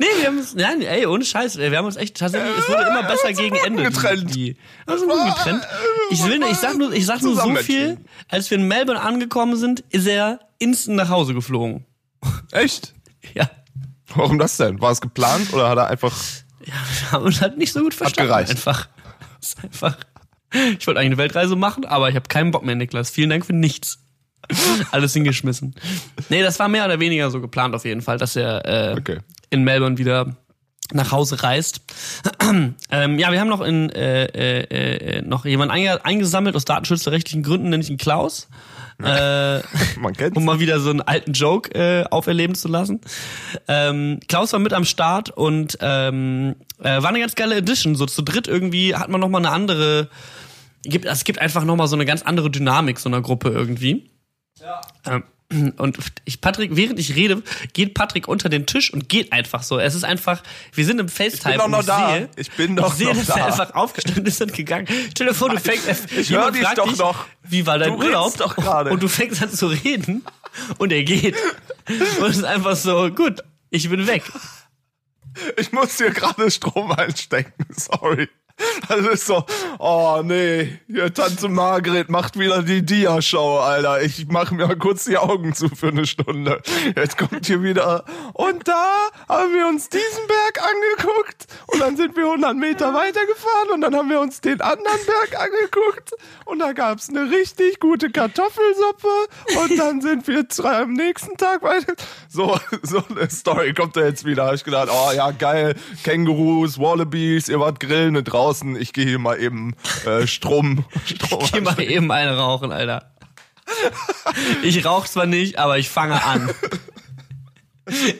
[0.00, 2.82] Nee, wir haben uns, nein, ey, ohne Scheiß, wir haben uns echt tatsächlich, es wurde
[2.82, 3.82] immer besser gegen Ende.
[3.82, 4.32] getrennt.
[4.32, 4.56] Die,
[4.86, 5.66] wir sind gut getrennt.
[6.10, 9.56] Ich will, ich sag nur, ich sag nur so viel, als wir in Melbourne angekommen
[9.56, 11.84] sind, ist er instant nach Hause geflogen.
[12.52, 12.94] Echt?
[13.34, 13.50] Ja.
[14.14, 14.80] Warum das denn?
[14.80, 16.14] War es geplant oder hat er einfach.
[16.64, 18.28] Ja, wir haben uns halt nicht so gut verstanden.
[18.28, 18.50] gereicht.
[18.50, 18.88] Einfach.
[19.40, 19.96] Ist einfach.
[20.78, 23.10] Ich wollte eigentlich eine Weltreise machen, aber ich habe keinen Bock mehr, Niklas.
[23.10, 23.98] Vielen Dank für nichts.
[24.92, 25.74] Alles hingeschmissen.
[26.28, 29.18] Nee, das war mehr oder weniger so geplant auf jeden Fall, dass er äh, Okay.
[29.50, 30.36] in Melbourne wieder
[30.92, 31.82] nach Hause reist.
[32.90, 37.42] ähm, ja, wir haben noch in äh, äh, äh, noch jemanden einge eingesammelt aus datenschutzrechtlichen
[37.42, 38.48] Gründen, nenne ich ihn Klaus.
[39.02, 39.60] Äh,
[40.00, 40.36] Man kennt's.
[40.36, 43.00] um mal wieder so einen alten Joke äh, auferleben zu lassen.
[43.68, 47.94] Ähm, Klaus war mit am Start und ähm, äh, war eine ganz geile Edition.
[47.94, 50.08] So zu dritt irgendwie hat man noch mal eine andere.
[50.82, 54.10] Gibt, es gibt einfach noch mal so eine ganz andere Dynamik so einer Gruppe irgendwie.
[54.60, 54.80] Ja.
[55.06, 59.62] Ähm, und ich, Patrick, während ich rede, geht Patrick unter den Tisch und geht einfach
[59.62, 59.78] so.
[59.78, 60.42] Es ist einfach,
[60.74, 61.56] wir sind im FaceTime.
[61.56, 62.10] doch und noch ich da.
[62.12, 63.36] Sehe, Ich bin doch ich sehe, noch dass da.
[63.38, 64.86] er einfach aufgestanden ist und gegangen.
[65.10, 67.26] Stell dir vor, du fängst, Ich jemand hör dich doch noch.
[67.44, 68.36] Wie war dein Du Urlaub?
[68.36, 68.90] doch gerade.
[68.90, 70.22] Und du fängst an zu reden
[70.76, 71.34] und er geht.
[72.20, 74.24] Und es ist einfach so, gut, ich bin weg.
[75.56, 77.52] Ich muss hier gerade Strom einstecken.
[77.70, 78.28] Sorry.
[78.88, 79.44] Das ist so,
[79.78, 84.02] oh nee, hier Tante Margret macht wieder die Dia-Show, Alter.
[84.02, 86.62] Ich mach mir mal kurz die Augen zu für eine Stunde.
[86.96, 92.16] Jetzt kommt hier wieder, und da haben wir uns diesen Berg angeguckt und dann sind
[92.16, 96.12] wir 100 Meter weitergefahren und dann haben wir uns den anderen Berg angeguckt
[96.44, 99.08] und da gab's eine richtig gute Kartoffelsuppe
[99.62, 101.94] und dann sind wir zwei am nächsten Tag weiter.
[102.28, 104.46] So, so eine Story kommt da jetzt wieder.
[104.46, 108.47] Hab ich gedacht, oh ja, geil, Kängurus, Wallabies, ihr wart grillen draußen,
[108.78, 110.84] ich gehe hier mal eben äh, Strom.
[111.04, 113.14] Strom Ich geh mal eben eine rauchen, Alter.
[114.62, 116.50] Ich rauch zwar nicht, aber ich fange an.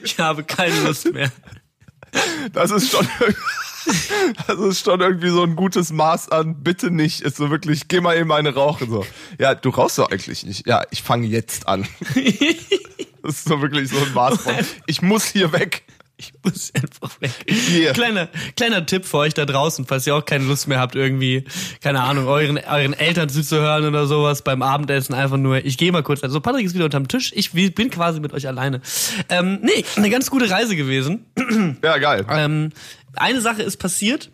[0.03, 1.31] Ich habe keine Lust mehr.
[2.53, 3.07] Das ist schon,
[4.47, 8.01] das ist schon irgendwie so ein gutes Maß an, bitte nicht, ist so wirklich, geh
[8.01, 9.05] mal eben eine rauchen, so.
[9.37, 10.67] Ja, du rauchst doch eigentlich nicht.
[10.67, 11.87] Ja, ich fange jetzt an.
[13.21, 15.83] Das ist so wirklich so ein Maß von, ich muss hier weg.
[16.19, 17.31] Ich muss einfach weg.
[17.47, 17.93] Hier.
[17.93, 18.27] Kleiner,
[18.57, 21.45] kleiner Tipp für euch da draußen, falls ihr auch keine Lust mehr habt, irgendwie,
[21.81, 26.03] keine Ahnung, euren, euren Eltern zuzuhören oder sowas beim Abendessen einfach nur, ich gehe mal
[26.03, 26.21] kurz.
[26.21, 28.81] Also Patrick ist wieder unterm Tisch, ich bin quasi mit euch alleine.
[29.29, 31.25] Ähm, nee, eine ganz gute Reise gewesen.
[31.83, 32.25] Ja, geil.
[32.29, 32.71] Ähm,
[33.15, 34.29] eine Sache ist passiert,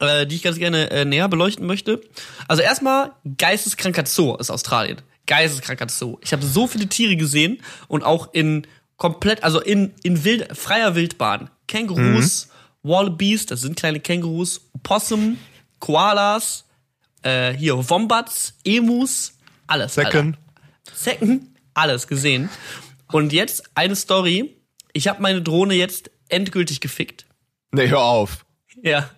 [0.00, 2.00] äh, die ich ganz gerne äh, näher beleuchten möchte.
[2.48, 5.00] Also erstmal, geisteskranker Zoo ist Australien.
[5.26, 6.18] Geisteskranker Zoo.
[6.22, 8.66] Ich habe so viele Tiere gesehen und auch in
[8.98, 11.50] komplett, also in, in wild, freier Wildbahn.
[11.66, 12.48] Kängurus,
[12.82, 15.38] Wallabies, das sind kleine Kängurus, Possum,
[15.78, 16.64] Koalas,
[17.22, 19.32] äh, hier Wombats, Emus,
[19.66, 19.94] alles.
[19.94, 20.36] Second.
[20.36, 20.94] Alter.
[20.94, 21.42] Second,
[21.74, 22.50] alles gesehen.
[23.10, 24.56] Und jetzt eine Story.
[24.92, 27.26] Ich habe meine Drohne jetzt endgültig gefickt.
[27.70, 28.44] Nee, hör auf.
[28.82, 29.08] Ja.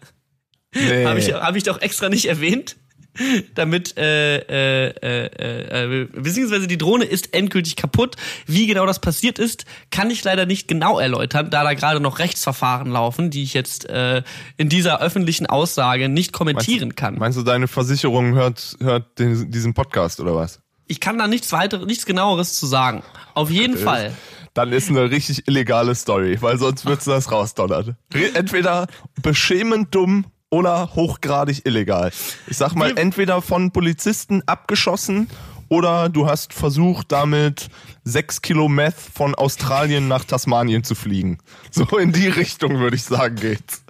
[0.74, 1.04] Nee.
[1.04, 2.76] Habe ich, hab ich doch extra nicht erwähnt.
[3.54, 8.16] Damit, äh, äh, äh, äh, beziehungsweise die Drohne ist endgültig kaputt.
[8.46, 12.18] Wie genau das passiert ist, kann ich leider nicht genau erläutern, da da gerade noch
[12.18, 14.22] Rechtsverfahren laufen, die ich jetzt äh,
[14.56, 17.18] in dieser öffentlichen Aussage nicht kommentieren kann.
[17.18, 20.60] Meinst du, deine Versicherung hört, hört den, diesen Podcast oder was?
[20.86, 23.02] Ich kann da nichts weiteres, nichts genaueres zu sagen.
[23.34, 24.12] Auf jeden Fall.
[24.54, 27.96] Dann ist eine richtig illegale Story, weil sonst würdest du das rausdonnern.
[28.34, 28.88] Entweder
[29.22, 32.10] beschämend dumm oder hochgradig illegal.
[32.48, 35.28] Ich sag mal, entweder von Polizisten abgeschossen
[35.68, 37.68] oder du hast versucht, damit
[38.04, 41.38] sechs Kilo Meth von Australien nach Tasmanien zu fliegen.
[41.70, 43.82] So in die Richtung würde ich sagen geht's.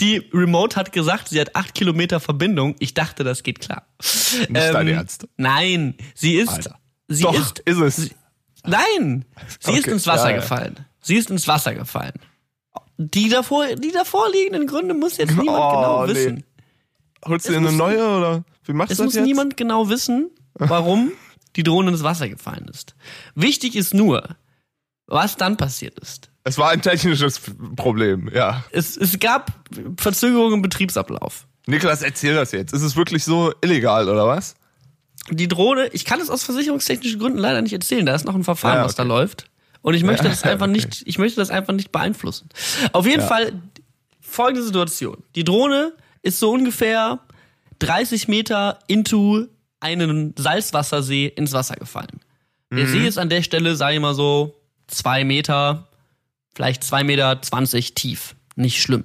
[0.00, 2.74] Die Remote hat gesagt, sie hat acht Kilometer Verbindung.
[2.78, 3.86] Ich dachte, das geht klar.
[4.00, 5.28] Nicht dein Ernst?
[5.36, 6.78] Nein, sie ist, Alter.
[7.08, 7.96] sie Doch, ist, ist es.
[7.96, 8.10] Sie,
[8.64, 9.24] nein,
[9.60, 10.40] sie ist Okay, ins Wasser ja, ja.
[10.40, 10.86] gefallen.
[11.02, 12.14] Sie ist ins Wasser gefallen.
[12.98, 16.14] Die davor, die davor liegenden Gründe muss jetzt niemand Oh, genau nee.
[16.14, 16.44] wissen.
[17.24, 19.24] Holst du Es dir eine neue oder wie machst Es du das muss jetzt?
[19.24, 21.12] niemand genau wissen, warum
[21.56, 22.94] die Drohne ins Wasser gefallen ist.
[23.34, 24.36] Wichtig ist nur,
[25.06, 26.30] was dann passiert ist.
[26.44, 27.40] Es war ein technisches
[27.76, 28.64] Problem, ja.
[28.72, 29.52] Es, es gab
[29.98, 31.46] Verzögerungen im Betriebsablauf.
[31.66, 32.72] Niklas, erzähl das jetzt.
[32.72, 34.54] Ist es wirklich so illegal oder was?
[35.30, 38.06] die Drohne, ich kann es aus versicherungstechnischen Gründen leider nicht erzählen.
[38.06, 39.08] Da ist noch ein Verfahren, Ja, was da okay.
[39.10, 39.50] läuft.
[39.82, 40.72] Und ich möchte das einfach okay.
[40.76, 42.48] nicht, ich möchte das einfach nicht beeinflussen.
[42.92, 43.26] Auf jeden Ja.
[43.26, 43.52] Fall
[44.20, 45.22] folgende Situation.
[45.34, 47.20] Die Drohne ist so ungefähr
[47.78, 49.46] 30 Meter into
[49.80, 52.20] einen Salzwassersee ins Wasser gefallen.
[52.72, 52.92] Der Mhm.
[52.92, 55.86] See ist an der Stelle, sage ich mal so, zwei Meter,
[56.54, 58.34] vielleicht zwei Meter zwanzig tief.
[58.56, 59.04] Nicht schlimm.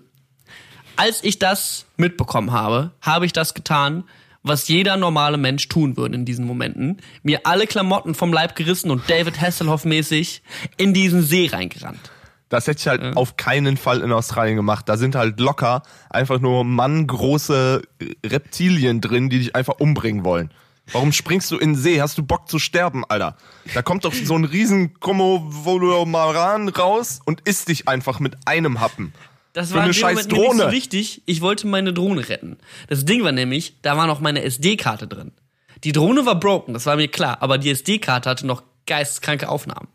[0.95, 4.03] Als ich das mitbekommen habe, habe ich das getan,
[4.43, 7.01] was jeder normale Mensch tun würde in diesen Momenten.
[7.23, 10.43] Mir alle Klamotten vom Leib gerissen und David Hasselhoff mäßig
[10.77, 12.11] in diesen See reingerannt.
[12.49, 14.87] Das hätte ich halt auf keinen Fall in Australien gemacht.
[14.87, 17.81] Da sind halt locker einfach nur manngroße
[18.23, 20.51] Reptilien drin, die dich einfach umbringen wollen.
[20.91, 22.01] Warum springst du in den See?
[22.01, 23.37] Hast du Bock zu sterben, Alter?
[23.73, 29.13] Da kommt doch so ein riesen Komovolomaran raus und isst dich einfach mit einem Happen.
[29.53, 30.71] Das Für war eine scheiß nicht so Drohne.
[30.71, 31.21] wichtig.
[31.25, 32.57] Ich wollte meine Drohne retten.
[32.87, 35.31] Das Ding war nämlich, da war noch meine SD-Karte drin.
[35.83, 39.87] Die Drohne war broken, das war mir klar, aber die SD-Karte hatte noch geisteskranke Aufnahmen.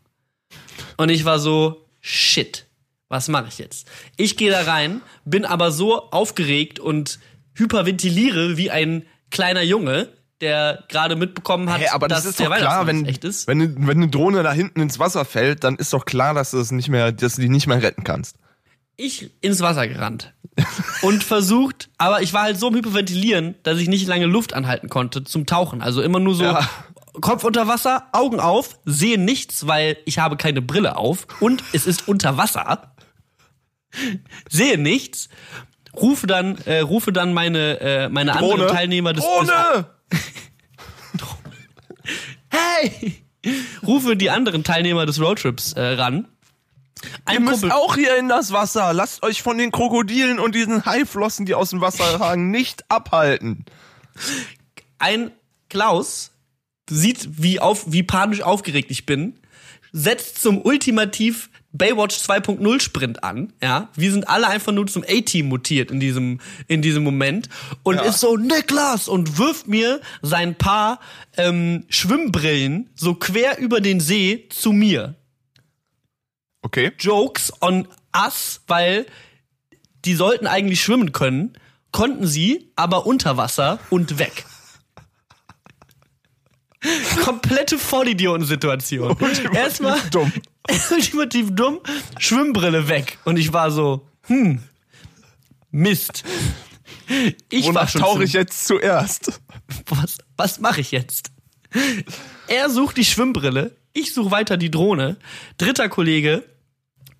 [0.97, 2.65] Und ich war so, shit,
[3.09, 3.87] was mache ich jetzt?
[4.15, 7.19] Ich gehe da rein, bin aber so aufgeregt und
[7.55, 10.09] hyperventiliere wie ein kleiner Junge,
[10.41, 13.47] der gerade mitbekommen hat, Hey, aber das dass ist der doch klar, wenn, echt ist.
[13.47, 16.59] wenn, wenn eine Drohne da hinten ins Wasser fällt, dann ist doch klar, dass du
[16.59, 18.37] es nicht mehr, dass du die nicht mehr retten kannst.
[18.99, 20.33] Ich ins Wasser gerannt
[21.01, 24.89] und versucht, aber ich war halt so im Hyperventilieren, dass ich nicht lange Luft anhalten
[24.89, 25.81] konnte zum Tauchen.
[25.81, 26.69] Also immer nur so Ja.
[27.21, 31.85] Kopf unter Wasser, Augen auf, sehe nichts, weil ich habe keine Brille auf und es
[31.85, 32.93] ist unter Wasser.
[34.49, 35.29] Sehe nichts.
[35.95, 39.85] Rufe dann, äh, rufe dann meine, äh, meine anderen Teilnehmer des, des Drohne!
[42.49, 43.23] Hey!
[43.85, 46.27] Rufe die anderen Teilnehmer des Roadtrips äh, ran
[47.25, 48.93] Ein Ihr müsst Kumpel auch hier in das Wasser.
[48.93, 53.65] Lasst euch von den Krokodilen und diesen Haiflossen, die aus dem Wasser ragen, nicht abhalten.
[54.97, 55.31] Ein
[55.69, 56.31] Klaus
[56.89, 59.39] sieht, wie auf, wie panisch aufgeregt ich bin,
[59.91, 63.89] setzt zum ultimativ Baywatch 2.0 Sprint an, ja.
[63.95, 67.47] Wir sind alle einfach nur zum A-Team mutiert in diesem, in diesem Moment
[67.83, 68.03] und ja.
[68.03, 70.99] ist so, Niklas, und wirft mir sein paar
[71.37, 75.15] ähm, Schwimmbrillen so quer über den See zu mir.
[76.61, 76.91] Okay.
[76.99, 79.05] Jokes on us, weil
[80.05, 81.53] die sollten eigentlich schwimmen können,
[81.91, 84.45] konnten sie, aber unter Wasser und weg.
[87.23, 89.17] Komplette Vollidiotensituation.
[89.53, 90.31] Erstmal dumm.
[90.91, 91.79] ultimativ dumm,
[92.17, 93.17] Schwimmbrille weg.
[93.25, 94.63] Und ich war so, hm,
[95.71, 96.23] Mist.
[97.49, 99.41] Ich Wonach tauche ich jetzt zuerst?
[99.87, 101.31] Was, was mache ich jetzt?
[102.47, 105.17] Er sucht die Schwimmbrille, ich suche weiter die Drohne.
[105.57, 106.43] Dritter Kollege,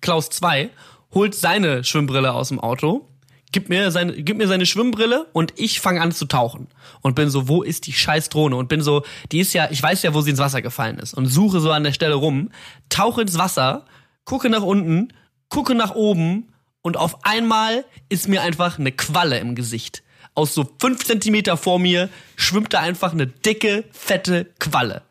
[0.00, 0.70] Klaus 2,
[1.12, 3.10] holt seine Schwimmbrille aus dem Auto
[3.52, 6.68] gib mir seine, gib mir seine Schwimmbrille und ich fange an zu tauchen
[7.00, 9.82] und bin so, wo ist die scheiß Drohne und bin so, die ist ja, ich
[9.82, 12.50] weiß ja, wo sie ins Wasser gefallen ist und suche so an der Stelle rum,
[12.88, 13.86] tauche ins Wasser,
[14.24, 15.12] gucke nach unten,
[15.48, 16.52] gucke nach oben
[16.82, 20.02] und auf einmal ist mir einfach eine Qualle im Gesicht.
[20.34, 25.02] Aus so fünf Zentimeter vor mir schwimmt da einfach eine dicke, fette Qualle.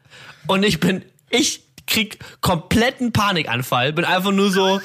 [0.47, 4.79] Und ich bin, ich krieg kompletten Panikanfall, bin einfach nur so,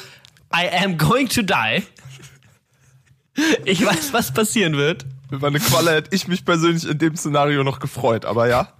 [0.54, 1.82] I am going to die.
[3.64, 5.04] Ich weiß, was passieren wird.
[5.30, 8.72] Über eine Qualle hätte ich mich persönlich in dem Szenario noch gefreut, aber ja.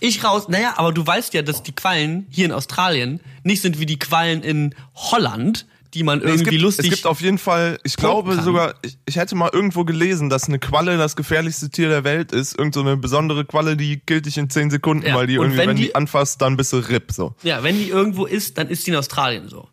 [0.00, 3.78] Ich raus, naja, aber du weißt ja, dass die Quallen hier in Australien nicht sind
[3.78, 5.66] wie die Quallen in Holland,
[5.96, 6.84] die man irgendwie es gibt, lustig.
[6.86, 8.44] Es gibt auf jeden Fall, ich glaube kann.
[8.44, 12.32] sogar, ich, ich hätte mal irgendwo gelesen, dass eine Qualle das gefährlichste Tier der Welt
[12.32, 12.58] ist.
[12.58, 15.14] Irgend so eine besondere Qualle, die gilt dich in 10 Sekunden, ja.
[15.14, 17.34] weil die irgendwie, wenn, wenn die, anfasst, dann bist du RIP, so.
[17.42, 19.68] Ja, wenn die irgendwo ist, dann ist die in Australien so.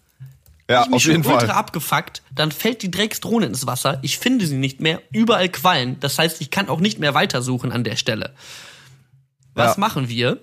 [0.70, 1.50] Ja, ich mich auf jeden ultra Fall.
[1.52, 6.18] abgefuckt, dann fällt die Drecksdrohne ins Wasser, ich finde sie nicht mehr, überall Quallen, das
[6.18, 8.34] heißt, ich kann auch nicht mehr weitersuchen an der Stelle.
[9.56, 9.82] Was ja.
[9.82, 10.40] machen wir?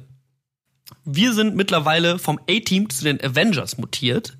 [1.06, 4.36] Wir sind mittlerweile vom A-Team zu den Avengers mutiert.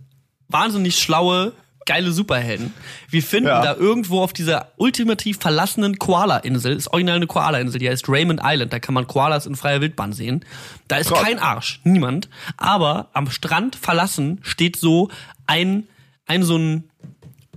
[0.51, 1.53] Wahnsinnig schlaue,
[1.87, 2.73] geile Superhelden.
[3.09, 3.63] Wir finden ja.
[3.63, 8.73] da irgendwo auf dieser ultimativ verlassenen Koala-Insel, ist original eine Koala-Insel, die heißt Raymond Island,
[8.73, 10.45] da kann man Koalas in freier Wildbahn sehen.
[10.89, 11.23] Da ist Gott.
[11.23, 12.29] kein Arsch, niemand.
[12.57, 15.11] Aber am Strand verlassen steht so
[15.47, 15.89] ein,
[16.27, 16.91] ein so ein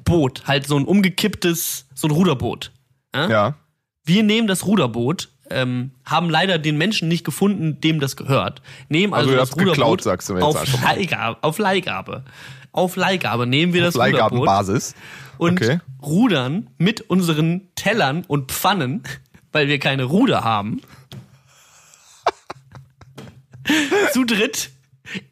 [0.04, 2.72] Boot, halt so ein umgekipptes, so ein Ruderboot.
[3.14, 3.30] Ja.
[3.30, 3.54] ja.
[4.06, 8.62] Wir nehmen das Ruderboot, ähm, haben leider den Menschen nicht gefunden, dem das gehört.
[8.90, 12.24] Nehmen also, also das Ruderboot geklaut, sagst du mir jetzt auf, Leihgabe, auf Leihgabe.
[12.74, 14.96] Auf Leihgabe nehmen wir auf das Leihgabenbasis.
[15.38, 15.80] und okay.
[16.02, 19.04] rudern mit unseren Tellern und Pfannen,
[19.54, 20.82] weil wir keine Ruder haben.
[24.12, 24.73] zu dritt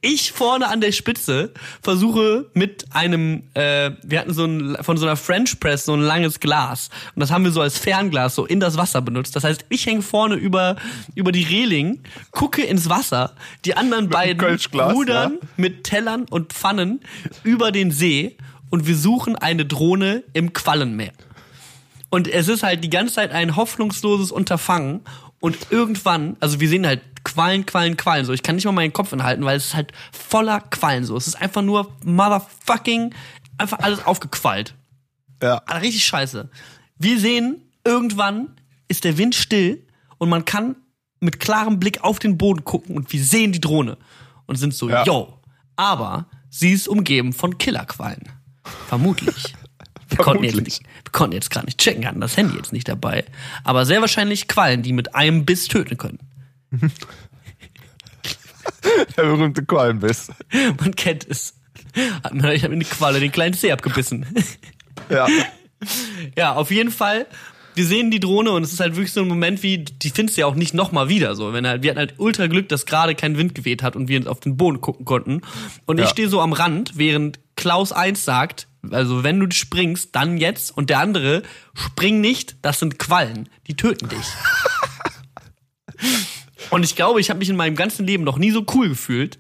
[0.01, 5.05] ich vorne an der Spitze versuche mit einem, äh, wir hatten so ein, von so
[5.05, 6.89] einer French Press so ein langes Glas.
[7.15, 9.35] Und das haben wir so als Fernglas so in das Wasser benutzt.
[9.35, 10.75] Das heißt, ich hänge vorne über,
[11.15, 12.01] über die Reling,
[12.31, 13.33] gucke ins Wasser,
[13.65, 15.47] die anderen mit beiden rudern ja.
[15.57, 17.01] mit Tellern und Pfannen
[17.43, 18.37] über den See
[18.69, 21.11] und wir suchen eine Drohne im Quallenmeer.
[22.09, 25.01] Und es ist halt die ganze Zeit ein hoffnungsloses Unterfangen.
[25.41, 28.25] Und irgendwann, also wir sehen halt Quallen, Quallen, Quallen.
[28.25, 31.03] So, ich kann nicht mal meinen Kopf inhalten, weil es ist halt voller Quallen.
[31.03, 33.13] So, es ist einfach nur motherfucking
[33.57, 34.75] einfach alles aufgequallt.
[35.41, 35.61] Ja.
[35.65, 36.49] Also richtig scheiße.
[36.97, 38.55] Wir sehen, irgendwann
[38.87, 39.85] ist der Wind still
[40.19, 40.75] und man kann
[41.19, 43.97] mit klarem Blick auf den Boden gucken und wir sehen die Drohne
[44.45, 45.03] und sind so, ja.
[45.03, 45.39] yo.
[45.75, 48.29] Aber sie ist umgeben von Killerquallen.
[48.87, 49.55] Vermutlich.
[50.11, 52.87] Wir konnten, jetzt nicht, wir konnten jetzt gerade nicht checken, hatten das Handy jetzt nicht
[52.87, 53.23] dabei.
[53.63, 56.19] Aber sehr wahrscheinlich Quallen, die mit einem Biss töten können.
[59.17, 60.29] Der berühmte Quallenbiss.
[60.79, 61.55] Man kennt es.
[61.95, 64.25] Ich habe mir eine Qualle den kleinen Zeh abgebissen.
[65.09, 65.27] Ja.
[66.37, 67.25] Ja, auf jeden Fall.
[67.73, 70.37] Wir sehen die Drohne und es ist halt wirklich so ein Moment wie, die findest
[70.37, 71.53] du ja auch nicht nochmal wieder so.
[71.53, 74.29] Wenn halt, wir hatten halt ultra Glück, dass gerade kein Wind geweht hat und wir
[74.29, 75.41] auf den Boden gucken konnten.
[75.87, 76.03] Und ja.
[76.03, 80.75] ich stehe so am Rand, während Klaus 1 sagt, also wenn du springst, dann jetzt.
[80.75, 83.49] Und der andere, spring nicht, das sind Quallen.
[83.67, 84.25] Die töten dich.
[86.69, 89.39] Und ich glaube, ich habe mich in meinem ganzen Leben noch nie so cool gefühlt,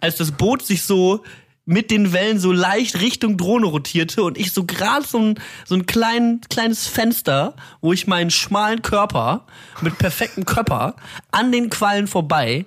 [0.00, 1.24] als das Boot sich so
[1.64, 5.74] mit den Wellen so leicht Richtung Drohne rotierte und ich so gerade so ein, so
[5.74, 9.46] ein klein, kleines Fenster, wo ich meinen schmalen Körper
[9.80, 10.94] mit perfektem Körper
[11.32, 12.66] an den Quallen vorbei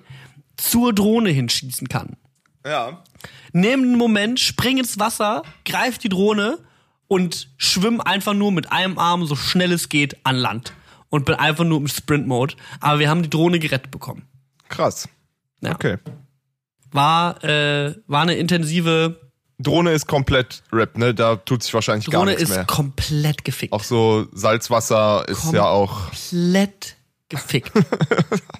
[0.56, 2.16] zur Drohne hinschießen kann.
[2.64, 3.02] Ja.
[3.52, 6.58] Nehm einen Moment, spring ins Wasser, greif die Drohne
[7.08, 10.72] und schwimm einfach nur mit einem Arm so schnell es geht an Land
[11.08, 12.54] und bin einfach nur im Sprint-Mode.
[12.80, 14.28] Aber wir haben die Drohne gerettet bekommen.
[14.68, 15.08] Krass.
[15.60, 15.72] Ja.
[15.74, 15.98] Okay.
[16.92, 19.18] War, äh, war eine intensive
[19.62, 21.14] Drohne ist komplett RIP, ne?
[21.14, 22.64] Da tut sich wahrscheinlich gar Drohne nichts ist mehr.
[22.64, 23.72] komplett gefickt.
[23.74, 26.10] Auch so Salzwasser ist ja auch.
[26.10, 26.96] komplett
[27.28, 27.70] gefickt.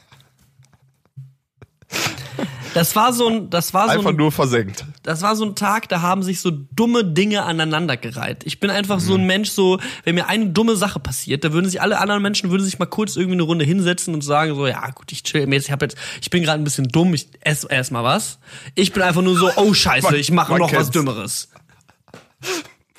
[2.74, 4.84] Das war so ein, das war so Einfach ein, nur versenkt.
[5.02, 8.44] das war so ein Tag, da haben sich so dumme Dinge aneinandergereiht.
[8.46, 11.68] Ich bin einfach so ein Mensch, so, wenn mir eine dumme Sache passiert, da würden
[11.68, 14.66] sich alle anderen Menschen würden sich mal kurz irgendwie eine Runde hinsetzen und sagen so,
[14.68, 17.12] ja gut, ich chill mir jetzt, ich hab jetzt, ich bin gerade ein bisschen dumm,
[17.14, 18.38] ich esse erst mal was.
[18.76, 20.90] Ich bin einfach nur so, oh Scheiße, Man- ich mache noch was kennt's.
[20.90, 21.48] Dümmeres.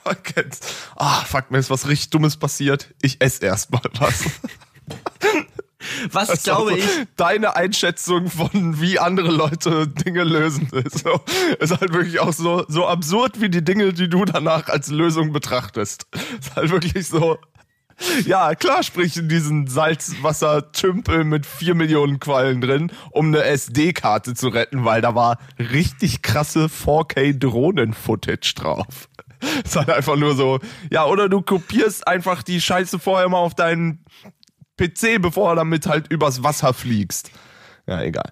[0.03, 0.59] Man kennt's.
[0.97, 2.87] Ah, fuck, mir ist was richtig Dummes passiert.
[3.01, 4.23] Ich esse erst mal was.
[6.11, 6.85] Was ist glaube ich?
[7.15, 11.19] Deine Einschätzung von wie andere Leute Dinge lösen ist, so,
[11.59, 15.31] ist halt wirklich auch so, so absurd wie die Dinge, die du danach als Lösung
[15.31, 16.07] betrachtest.
[16.39, 17.37] Ist halt wirklich so.
[18.25, 24.47] Ja, klar sprich in diesen Salzwassertümpel mit vier Millionen Quallen drin, um eine SD-Karte zu
[24.47, 29.07] retten, weil da war richtig krasse 4K-Drohnen-Footage drauf.
[29.63, 30.59] Ist halt einfach nur so,
[30.91, 34.03] ja, oder du kopierst einfach die Scheiße vorher mal auf deinen
[34.89, 37.31] PC, bevor du damit halt übers Wasser fliegst.
[37.87, 38.31] Ja, egal.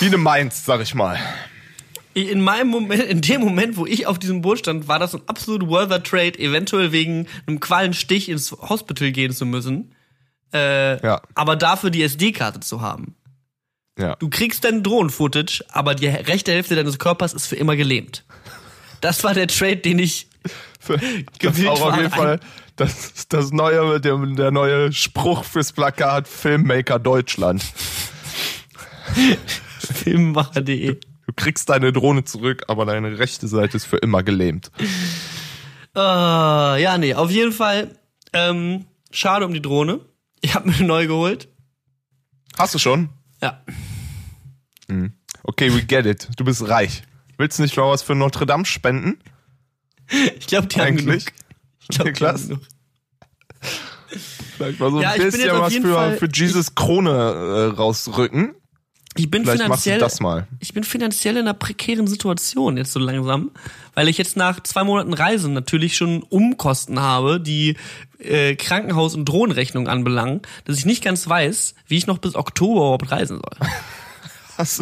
[0.00, 1.18] Wie eine Mainz, sag ich mal.
[2.14, 5.22] In meinem Moment, in dem Moment, wo ich auf diesem Boot stand, war das ein
[5.26, 9.94] absolut worther Trade, eventuell wegen einem Qualenstich ins Hospital gehen zu müssen.
[10.52, 11.20] Äh, Ja.
[11.34, 13.14] aber dafür die SD-Karte zu haben.
[13.98, 14.16] Ja.
[14.16, 18.24] Du kriegst dein Drohnen-Footage, aber die rechte Hälfte deines Körpers ist für immer gelähmt.
[19.00, 20.28] Das war der Trade, den ich
[20.88, 20.98] Das
[21.38, 21.96] gewillt ist auch auf war.
[21.98, 22.40] jeden Fall
[22.78, 27.62] das, das neue, der, der neue Spruch fürs Plakat Filmmaker Deutschland.
[29.78, 30.94] Filmmacher.de.
[31.26, 34.70] Du kriegst deine Drohne zurück, aber deine rechte Seite ist für immer gelähmt.
[35.94, 37.98] Äh, ja, nee, auf jeden Fall.
[38.32, 40.00] Ähm, schade um die Drohne.
[40.40, 41.48] Ich habe mir eine neue geholt.
[42.56, 43.10] Hast du schon?
[43.42, 43.62] Ja.
[45.42, 46.28] Okay, we get it.
[46.36, 47.02] Du bist reich.
[47.36, 49.18] Willst du nicht mal was für Notre Dame spenden?
[50.38, 51.26] Ich glaube, die haben Eigentlich?
[51.26, 51.47] genug.
[52.04, 52.48] Niklas?
[54.56, 58.54] Vielleicht mal so Ja, ein bin bisschen was für, Fall- für Jesus Krone äh, rausrücken.
[59.16, 60.46] Ich bin Vielleicht machst du finanziell, das mal.
[60.60, 63.50] ich bin finanziell in einer prekären Situation jetzt so langsam,
[63.94, 67.76] weil ich jetzt nach zwei Monaten Reisen natürlich schon Umkosten habe, die
[68.20, 72.80] äh, Krankenhaus- und Drohnenrechnung anbelangen, dass ich nicht ganz weiß, wie ich noch bis Oktober
[72.80, 73.68] überhaupt reisen soll.
[74.56, 74.80] Das,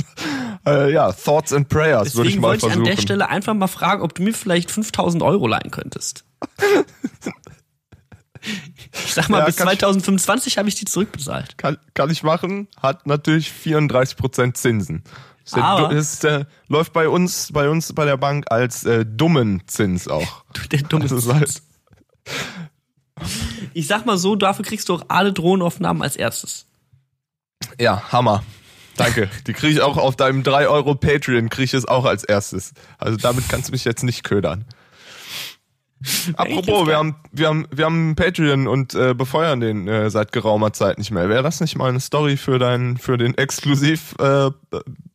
[0.67, 2.89] äh, ja, Thoughts and Prayers würde ich Deswegen mal wollte ich versuchen.
[2.89, 6.25] an der Stelle einfach mal fragen, ob du mir vielleicht 5000 Euro leihen könntest.
[9.05, 11.59] Ich sag mal, Ja, bis kann ich- 2025 habe ich die zurückbezahlt.
[11.59, 15.03] kann, kann ich machen, hat natürlich 34% Zinsen.
[15.45, 19.05] Ist der, Aber- ist der, läuft bei uns, bei uns bei der Bank als äh,
[19.07, 20.45] dummen Zins auch.
[20.71, 21.63] Der dumme ist halt,
[23.73, 26.67] Ich sag mal so, dafür kriegst du auch alle Drohnenaufnahmen als erstes.
[27.79, 28.43] ja, Hammer.
[28.97, 29.29] Danke.
[29.47, 32.73] Die kriege ich auch auf deinem 3 Euro Patreon, kriege ich es auch als erstes.
[32.99, 34.65] Also damit kannst du mich jetzt nicht ködern.
[36.37, 40.31] Apropos, wir haben, wir haben, wir haben einen Patreon und äh, befeuern den äh, seit
[40.33, 41.29] geraumer Zeit nicht mehr.
[41.29, 44.51] Wäre das nicht mal eine Story für deinen, für den exklusiv äh,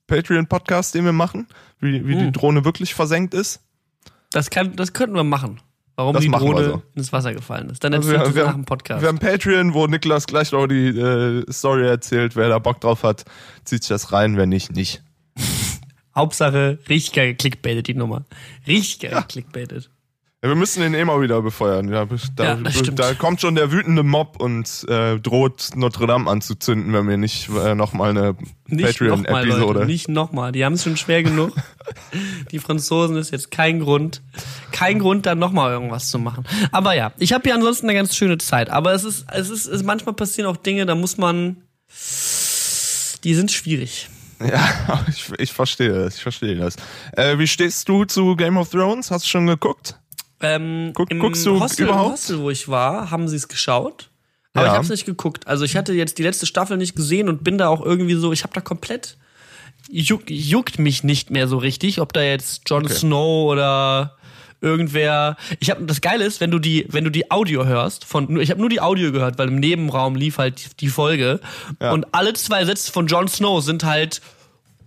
[0.08, 1.48] Patreon-Podcast, den wir machen?
[1.80, 2.20] Wie, wie Hm.
[2.26, 3.62] die Drohne wirklich versenkt ist?
[4.32, 5.62] Das kann, das könnten wir machen.
[5.96, 6.82] Warum Das die Drohne so.
[6.96, 7.84] ins Wasser gefallen ist.
[7.84, 9.02] Dann Also erzählst wir, du nach dem Podcast.
[9.02, 12.36] wir haben Patreon, wo Niklas gleich noch die äh, Story erzählt.
[12.36, 13.26] Wer da Bock drauf hat,
[13.66, 14.36] zieht sich das rein.
[14.38, 15.04] Wer nicht, nicht.
[16.16, 18.26] Hauptsache, richtig geil geklickbaitet, die Nummer.
[18.68, 19.90] Richtig geil geklickbaitet.
[20.44, 21.88] Ja, wir müssen den eh mal wieder befeuern.
[21.88, 27.08] Ja, da, da kommt schon der wütende Mob und äh, droht Notre Dame anzuzünden, wenn
[27.08, 28.36] wir nicht äh, noch eine nochmal,
[28.68, 28.84] Leute.
[28.84, 29.86] Patreon-Episode.
[29.86, 30.52] Nicht nochmal.
[30.52, 31.54] Die haben es schon schwer genug.
[32.52, 34.24] die Franzosen ist jetzt kein Grund.
[34.72, 36.44] Kein Grund, dann nochmal irgendwas zu machen.
[36.72, 38.72] Aber ja, ich habe hier ansonsten eine ganz schöne Zeit.
[38.72, 41.58] Aber es ist, es ist, es manchmal passieren auch Dinge, da muss man.
[43.24, 44.10] Die sind schwierig.
[44.40, 46.16] Ja, ich, ich verstehe das.
[46.16, 46.78] Ich verstehe das.
[47.12, 49.12] Äh, wie stehst du zu Game of Thrones?
[49.12, 50.01] Hast du schon geguckt?
[50.42, 52.06] Ähm, Guck- im guckst du Hostel, überhaupt?
[52.08, 54.10] Im Hostel, wo ich war, haben sie es geschaut.
[54.54, 54.72] Aber Ja.
[54.72, 55.48] ich habe es nicht geguckt.
[55.48, 58.34] Also ich hatte jetzt die letzte Staffel nicht gesehen und bin da auch irgendwie so,
[58.34, 59.18] ich habe da komplett
[59.90, 62.94] juck, juckt mich nicht mehr so richtig, ob da jetzt Jon Okay.
[62.94, 64.18] Snow oder
[64.60, 65.38] irgendwer.
[65.60, 68.52] Ich habe das Geile ist, wenn du die, wenn du die Audio hörst von, ich
[68.52, 71.40] habe nur die Audio gehört, weil im Nebenraum lief halt die, die Folge
[71.82, 71.92] Ja.
[71.94, 74.22] und alle zwei Sätze von Jon Snow sind halt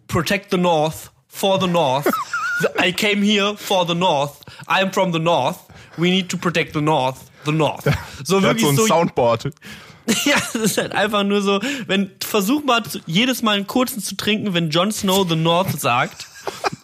[0.09, 2.07] Protect the North for the North.
[2.79, 4.41] I came here for the North.
[4.69, 5.59] I'm from the North.
[5.97, 7.31] We need to protect the North.
[7.45, 7.85] The North.
[8.25, 8.87] So Der hat wirklich so ein so.
[8.87, 9.51] Soundboard.
[10.27, 14.17] Ja, das ist halt einfach nur so, wenn, versuch mal jedes Mal einen kurzen zu
[14.17, 16.27] trinken, wenn Jon Snow the North sagt.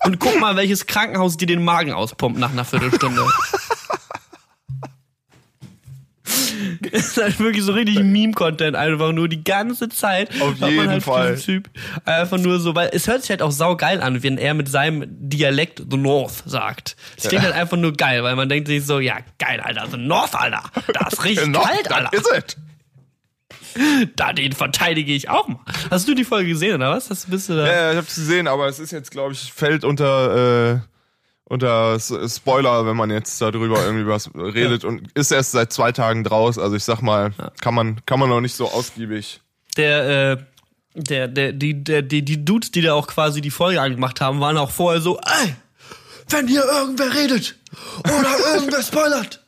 [0.07, 3.23] Und guck mal, welches Krankenhaus dir den Magen auspumpt nach einer Viertelstunde.
[6.91, 10.31] ist halt wirklich so richtig Meme-Content, einfach nur die ganze Zeit.
[10.41, 11.37] Auf jeden halt Fall.
[11.39, 11.69] Typ
[12.05, 15.05] einfach nur so, weil es hört sich halt auch saugeil an, wenn er mit seinem
[15.09, 16.97] Dialekt The North sagt.
[17.17, 19.97] Es klingt halt einfach nur geil, weil man denkt sich so, ja, geil, Alter, The
[19.97, 20.63] North, Alter.
[20.93, 22.13] Das ist richtig kalt, das Alter.
[22.13, 22.57] ist es.
[24.17, 25.61] Da, den verteidige ich auch mal.
[25.91, 27.09] Hast du die Folge gesehen, oder was?
[27.11, 27.67] Hast, bist du da?
[27.67, 30.81] Ja, ich hab's gesehen, aber es ist jetzt, glaube ich, fällt unter, äh,
[31.51, 35.93] unter S- Spoiler, wenn man jetzt darüber irgendwie was redet und ist erst seit zwei
[35.93, 36.59] Tagen draus.
[36.59, 39.41] Also ich sag mal, kann man, kann man noch nicht so ausgiebig.
[39.77, 40.37] der, äh,
[40.95, 44.41] der, der, die, der, die, die Dudes, die da auch quasi die Folge angemacht haben,
[44.41, 45.55] waren auch vorher so, ey,
[46.31, 47.57] wenn hier irgendwer redet
[48.05, 49.45] oder irgendwer spoilert,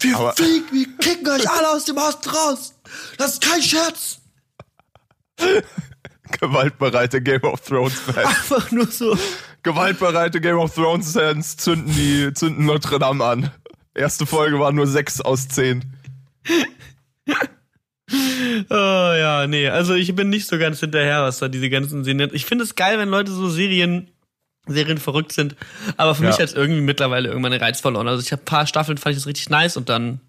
[0.00, 2.74] wir Aber- fliegen, wir kicken euch alle aus dem Haus raus.
[3.18, 4.18] Das ist kein Scherz.
[6.40, 8.18] Gewaltbereite Game of Thrones Fans.
[8.26, 9.16] Einfach nur so.
[9.62, 13.50] Gewaltbereite Game of Thrones Fans zünden die, zünden Notre Dame an.
[13.94, 15.84] Erste Folge war nur sechs aus zehn.
[18.12, 22.30] Oh ja, nee, also ich bin nicht so ganz hinterher, was da diese ganzen Serien.
[22.32, 24.08] Ich finde es geil, wenn Leute so Serien
[24.66, 25.54] Serien verrückt sind,
[25.96, 26.30] aber für Ja.
[26.30, 28.08] mich hat es irgendwie mittlerweile irgendwann den Reiz verloren.
[28.08, 30.20] Also ich habe ein paar Staffeln fand ich das richtig nice und dann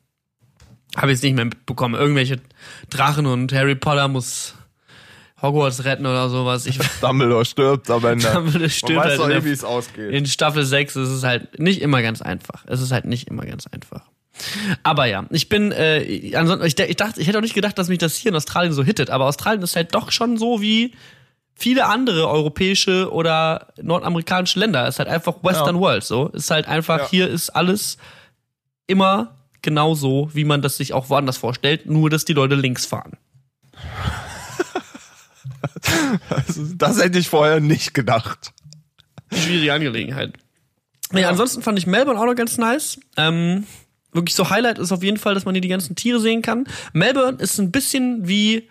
[0.96, 1.96] habe ich es nicht mehr mitbekommen.
[1.96, 2.40] Irgendwelche
[2.92, 4.54] Drachen und Harry Potter muss
[5.42, 6.66] Hogwarts retten oder sowas.
[6.66, 8.32] Ich Dumbledore stirbt am Ende.
[8.32, 10.12] Dumbledore stirbt Man weiß halt doch eh, wie es ausgeht.
[10.12, 12.64] in Staffel 6 ist es halt nicht immer ganz einfach.
[12.68, 14.04] Es ist halt nicht immer ganz einfach.
[14.84, 17.90] Aber ja, ich bin, äh, ansonsten, ich, ich dachte, ich hätte auch nicht gedacht, dass
[17.90, 20.94] mich das hier in Australien so hittet, aber Australien ist halt doch schon so wie
[21.54, 24.88] viele andere europäische oder nordamerikanische Länder.
[24.88, 25.82] Es ist halt einfach Western Ja.
[25.82, 26.32] World so.
[26.34, 27.10] Es ist halt einfach, Ja.
[27.10, 27.98] hier ist alles
[28.88, 33.18] immer genauso, wie man das sich auch woanders vorstellt, nur dass die Leute links fahren.
[36.30, 38.54] Also, das hätte ich vorher nicht gedacht.
[39.32, 40.34] schwierige Angelegenheit.
[41.14, 43.00] Ja, ansonsten fand ich Melbourne auch noch ganz nice.
[43.18, 43.66] Ähm,
[44.12, 46.66] wirklich so Highlight ist auf jeden Fall, dass man hier die ganzen Tiere sehen kann.
[46.94, 48.70] Melbourne ist ein bisschen wie,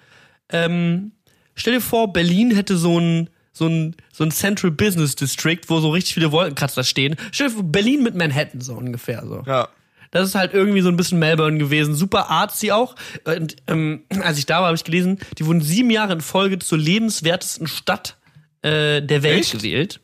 [0.50, 1.12] ähm,
[1.54, 5.80] stell dir vor, Berlin hätte so ein so ein, so ein Central Business District, wo
[5.80, 7.16] so richtig viele Wolkenkratzer stehen.
[7.32, 9.42] Stell dir vor, Berlin mit Manhattan so ungefähr so.
[9.46, 9.68] Ja.
[10.10, 11.94] Das ist halt irgendwie so ein bisschen Melbourne gewesen.
[11.94, 12.96] Super artsy auch.
[13.24, 16.58] Und, ähm, als ich da war, habe ich gelesen, die wurden sieben Jahre in Folge
[16.58, 18.16] zur lebenswertesten Stadt
[18.62, 19.52] äh, der Welt Echt?
[19.52, 20.00] gewählt.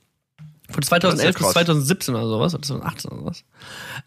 [0.68, 1.52] Von Das ist ja 2011 bis krass.
[1.52, 3.44] 2017 oder sowas, oder 2018 oder sowas.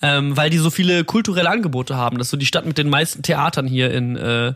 [0.01, 2.17] Ähm, weil die so viele kulturelle Angebote haben.
[2.17, 4.53] Das ist so die Stadt mit den meisten Theatern hier in, äh,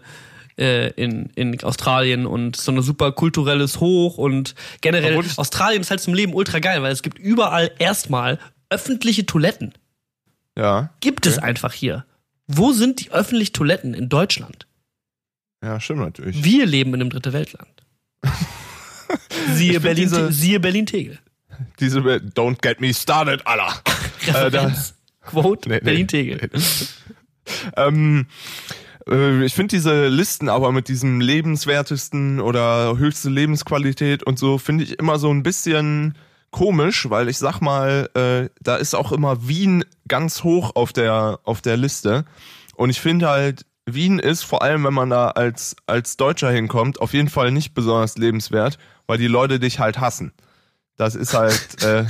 [0.57, 6.01] äh, in, in Australien und so ein super kulturelles Hoch und generell Australien ist halt
[6.01, 8.39] zum Leben ultra geil, weil es gibt überall erstmal
[8.69, 9.73] öffentliche Toiletten
[10.57, 10.93] Ja.
[10.99, 12.05] gibt es einfach hier.
[12.47, 14.67] Wo sind die öffentlichen Toiletten in Deutschland?
[15.63, 16.43] Ja, stimmt natürlich.
[16.43, 17.69] Wir leben in einem dritte Weltland.
[19.53, 20.85] Siehe find Berlin, diese- siehe Berlin.
[21.79, 23.81] Diese Don't get me started, Alter.
[24.27, 24.71] Äh.
[25.21, 25.81] Quote Nee, nee.
[25.81, 26.49] Berlin Tegel.
[27.77, 28.25] ähm,
[29.07, 34.83] äh, ich finde diese Listen aber mit diesem lebenswertesten oder höchste Lebensqualität und so finde
[34.83, 36.15] ich immer so ein bisschen
[36.53, 41.39] komisch, weil ich sag mal, äh, da ist auch immer Wien ganz hoch auf der
[41.43, 42.23] auf der Liste
[42.77, 47.01] und ich finde halt Wien ist vor allem, wenn man da als als Deutscher hinkommt,
[47.01, 48.77] auf jeden Fall nicht besonders lebenswert,
[49.07, 50.31] weil die Leute dich halt hassen.
[50.95, 52.05] Das ist halt äh,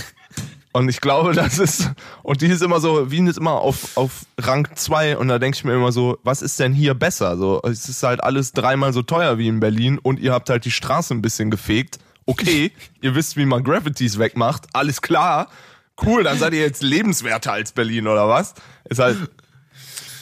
[0.75, 1.91] und ich glaube, das ist,
[2.23, 5.55] und die ist immer so, Wien ist immer auf, auf Rang 2 und da denke
[5.55, 7.37] ich mir immer so, was ist denn hier besser?
[7.37, 10.65] So, es ist halt alles dreimal so teuer wie in Berlin und ihr habt halt
[10.65, 11.99] die Straße ein bisschen gefegt.
[12.25, 12.71] Okay,
[13.01, 15.49] ihr wisst, wie man Gravities wegmacht, alles klar.
[16.03, 18.53] Cool, dann seid ihr jetzt lebenswerter als Berlin oder was?
[18.89, 19.17] Ist halt,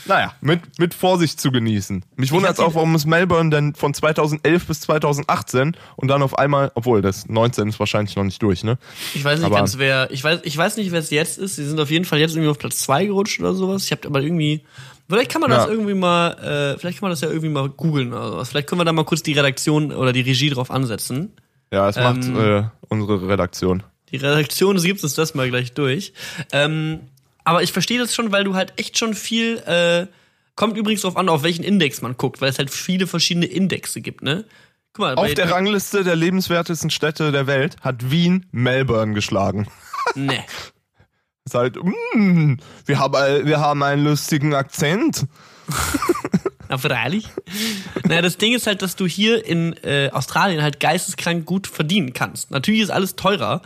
[0.06, 2.04] naja, mit, mit Vorsicht zu genießen.
[2.18, 6.24] Mich wundert es hab auch, warum ist Melbourne denn von 2011 bis 2018 und dann
[6.24, 8.78] auf einmal, obwohl das 19 ist wahrscheinlich noch nicht durch, ne?
[9.14, 11.56] Ich weiß nicht Aber- ganz wer, ich weiß, ich weiß nicht, wer es jetzt ist.
[11.56, 13.86] Sie sind auf jeden Fall jetzt irgendwie auf Platz zwei gerutscht oder sowas.
[13.86, 14.64] Ich habe aber irgendwie,
[15.08, 15.72] vielleicht kann man das Ja.
[15.72, 16.32] irgendwie mal,
[16.74, 18.50] äh, vielleicht kann man das ja irgendwie mal googeln oder sowas.
[18.50, 21.32] Vielleicht können wir da mal kurz die Redaktion oder die Regie drauf ansetzen.
[21.72, 23.84] Ja, es macht Ähm, äh, unsere Redaktion.
[24.12, 26.14] Die Redaktion gibt uns das mal gleich durch.
[26.52, 27.02] Ähm,
[27.44, 30.08] aber ich verstehe das schon, weil du halt echt schon viel, äh,
[30.56, 34.02] kommt übrigens drauf an, auf welchen Index man guckt, weil es halt viele verschiedene Indexe
[34.02, 34.46] gibt, ne?
[34.94, 39.68] Guck mal, Auf der Rangliste der lebenswertesten Städte der Welt hat Wien Melbourne geschlagen.
[40.16, 40.44] Ne.
[41.46, 42.56] Ist halt, mm,
[42.86, 45.26] wir, haben, wir haben einen lustigen Akzent.
[46.72, 47.26] Na, freilich.
[48.08, 52.14] naja, das Ding ist halt, dass du hier in äh, Australien halt geisteskrank gut verdienen
[52.14, 52.50] kannst.
[52.50, 53.62] Natürlich ist alles teurer,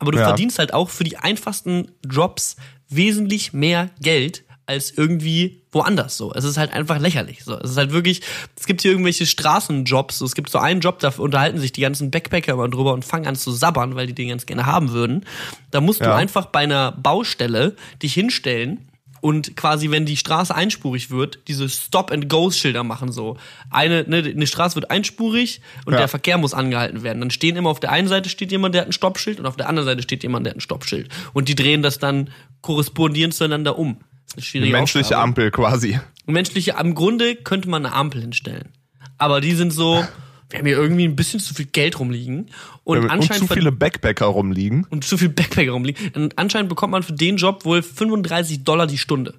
[0.00, 0.24] aber du Ja.
[0.24, 2.56] verdienst halt auch für die einfachsten Jobs
[2.88, 6.32] wesentlich mehr Geld als irgendwie woanders so.
[6.34, 7.56] Es ist halt einfach lächerlich so.
[7.58, 8.22] Es ist halt wirklich,
[8.58, 10.24] es gibt hier irgendwelche Straßenjobs, so.
[10.24, 13.26] es gibt so einen Job, da unterhalten sich die ganzen Backpacker immer drüber und fangen
[13.26, 15.24] an zu sabbern, weil die den ganz gerne haben würden.
[15.70, 16.16] Da musst du Ja.
[16.16, 18.87] einfach bei einer Baustelle dich hinstellen
[19.20, 23.36] und quasi, wenn die Straße einspurig wird, diese Stop-and-Go-Schilder machen so.
[23.70, 25.98] Eine, ne, eine Straße wird einspurig und Ja.
[26.00, 27.20] der Verkehr muss angehalten werden.
[27.20, 29.56] Dann stehen immer auf der einen Seite steht jemand, der hat ein Stoppschild und auf
[29.56, 31.08] der anderen Seite steht jemand, der hat ein Stoppschild.
[31.32, 33.98] Und die drehen das dann korrespondierend zueinander um.
[33.98, 35.22] Das ist eine schwierige Menschliche Aufgabe.
[35.22, 36.00] Ampel quasi.
[36.26, 38.68] Menschliche, am Grunde könnte man eine Ampel hinstellen.
[39.16, 40.04] Aber die sind so,
[40.50, 42.50] wir haben hier irgendwie ein bisschen zu viel Geld rumliegen
[42.84, 44.86] und und anscheinend zu ver- viele Backpacker rumliegen.
[44.90, 46.10] und zu viel Backpacker rumliegen.
[46.14, 49.34] Und anscheinend bekommt man für den Job wohl 35 Dollar die Stunde.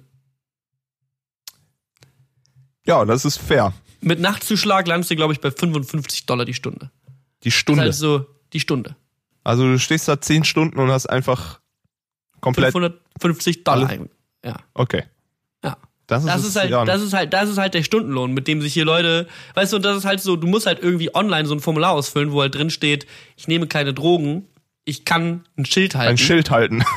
[2.86, 3.72] Ja, das ist fair.
[4.00, 6.90] Mit Nachtzuschlag landest du, glaube ich, bei 55 Dollar die Stunde.
[7.44, 7.82] Die Das Stunde.
[7.82, 8.96] ist halt so die Stunde.
[9.44, 11.60] Also du stehst da zehn Stunden und hast einfach
[12.40, 12.72] komplett.
[12.72, 13.92] 550 Dollar.
[14.44, 14.56] Ja.
[14.74, 15.04] Okay.
[16.10, 18.60] Das ist, Das ist halt, das ist halt, das ist halt der Stundenlohn, mit dem
[18.60, 21.46] sich hier Leute, weißt du, und das ist halt so, du musst halt irgendwie online
[21.46, 23.06] so ein Formular ausfüllen, wo halt drin steht,
[23.36, 24.46] ich nehme keine Drogen,
[24.84, 26.10] ich kann ein Schild halten.
[26.10, 26.82] ein Schild halten.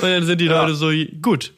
[0.00, 0.62] Und dann sind die Ja.
[0.62, 1.52] Leute so, gut,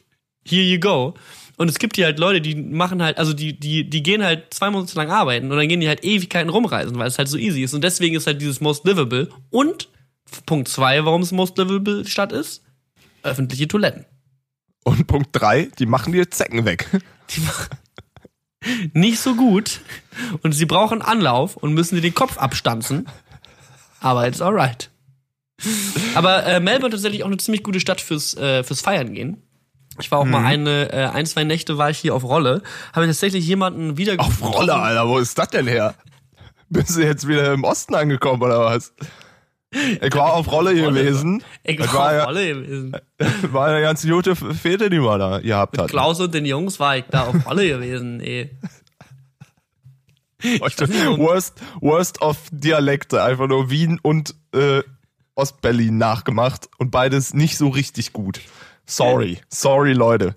[0.47, 1.15] here you go.
[1.57, 4.53] Und es gibt hier halt Leute, die machen halt, also die, die, die gehen halt
[4.53, 7.37] zwei Monate lang arbeiten und dann gehen die halt Ewigkeiten rumreisen, weil es halt so
[7.37, 7.73] easy ist.
[7.73, 9.29] Und deswegen ist halt dieses Most Livable.
[9.51, 9.87] Und
[10.45, 12.63] Punkt zwei, warum es Most Livable Stadt ist,
[13.23, 14.05] öffentliche Toiletten.
[14.83, 16.87] Und Punkt drei, die machen dir Zecken weg.
[17.31, 17.75] Die machen
[18.93, 19.81] nicht so gut
[20.43, 23.07] und sie brauchen Anlauf und müssen dir den Kopf abstanzen.
[23.99, 24.91] Aber it's alright.
[26.13, 29.41] Aber äh, Melbourne tatsächlich auch eine ziemlich gute Stadt fürs, äh, fürs Feiern gehen.
[29.99, 32.61] Ich war auch mal eine, äh, ein, zwei Nächte war ich hier auf Rolle,
[32.91, 35.95] habe ich tatsächlich jemanden wieder Auf Rolle, Alter, wo ist das denn her?
[36.69, 38.93] Bist du jetzt wieder im Osten angekommen oder was?
[40.01, 41.43] Ich war auf Rolle gewesen.
[41.63, 42.95] Ich war war auf Rolle gewesen.
[43.51, 45.89] War eine ganz gute Fete, die wir da gehabt hatten.
[45.89, 48.51] Klaus und den Jungs war ich da auf Rolle gewesen, ey.
[50.61, 54.83] Heute nicht, worst, worst of Dialekte, einfach nur Wien und äh,
[55.35, 58.41] Ostberlin nachgemacht und beides nicht so richtig gut.
[58.85, 60.35] Sorry, sorry Leute.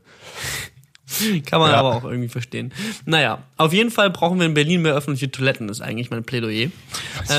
[1.47, 1.79] Kann man Ja.
[1.79, 2.73] aber auch irgendwie verstehen.
[3.07, 6.65] Naja, auf jeden Fall brauchen wir in Berlin mehr öffentliche Toiletten, ist eigentlich mein Plädoyer.
[6.65, 6.73] Ähm,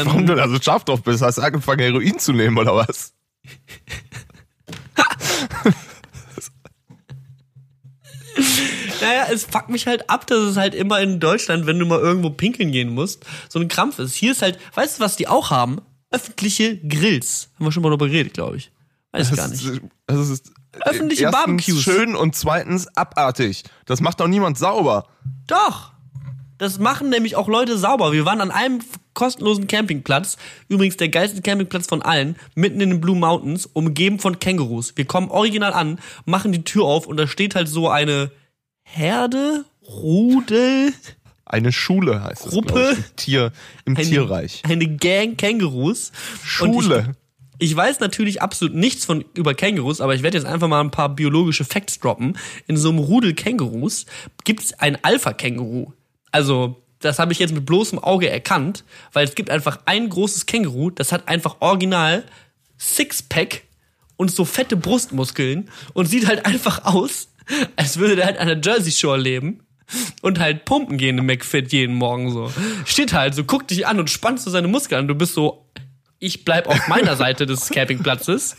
[0.05, 1.21] Warum du da so scharf drauf bist?
[1.21, 3.13] Hast du angefangen Heroin zu nehmen oder was?
[9.01, 11.99] Naja, es fuckt mich halt ab, dass es halt immer in Deutschland, wenn du mal
[11.99, 14.13] irgendwo pinkeln gehen musst, so ein Krampf ist.
[14.13, 15.79] Hier ist halt, weißt du, was die auch haben?
[16.11, 17.49] Öffentliche Grills.
[17.55, 18.71] Haben wir schon mal darüber geredet, glaube ich.
[19.11, 19.63] Weiß gar nicht.
[20.07, 20.51] das ist
[20.81, 21.81] Öffentliche erstens Barbecues.
[21.81, 23.63] schön und zweitens abartig.
[23.85, 25.07] Das macht doch niemand sauber.
[25.47, 25.91] Doch.
[26.57, 28.11] Das machen nämlich auch Leute sauber.
[28.11, 28.81] Wir waren an einem
[29.13, 34.39] kostenlosen Campingplatz, übrigens der geilste Campingplatz von allen, mitten in den Blue Mountains, umgeben von
[34.39, 34.93] Kängurus.
[34.95, 38.31] Wir kommen original an, machen die Tür auf und da steht halt so eine
[38.83, 40.93] Herde, Rudel,
[41.45, 42.51] Eine Schule heißt es.
[42.51, 42.91] Gruppe?
[42.91, 43.51] ich, Im, Tier,
[43.85, 44.61] im eine, Tierreich.
[44.65, 46.11] eine Gang Kängurus.
[46.43, 47.13] Schule.
[47.59, 50.91] Ich, weiß natürlich absolut nichts von über Kängurus, aber ich werde jetzt einfach mal ein
[50.91, 52.37] paar biologische Facts droppen.
[52.67, 54.05] In so einem Rudel Kängurus
[54.45, 55.91] gibt es ein Alpha-Känguru.
[56.31, 58.83] Also, das habe ich jetzt mit bloßem Auge erkannt,
[59.13, 62.23] weil es gibt einfach ein großes Känguru, das hat einfach original
[62.77, 63.63] Sixpack
[64.17, 67.29] und so fette Brustmuskeln und sieht halt einfach aus,
[67.75, 69.61] als würde der halt an der Jersey Shore leben
[70.21, 72.51] und halt pumpen gehen im McFit jeden Morgen so.
[72.85, 75.07] Steht halt so, guckt dich an und spannt so seine Muskeln an.
[75.07, 75.65] Du bist so,
[76.19, 78.55] ich bleib auf meiner Seite des Campingplatzes.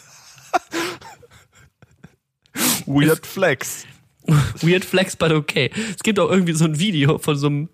[2.87, 3.87] Weird Flex.
[4.63, 5.71] Weird flex, but okay.
[5.95, 7.69] Es gibt auch irgendwie so ein Video von so einem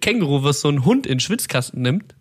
[0.00, 2.14] Känguru, was so einen Hund in den Schwitzkasten nimmt.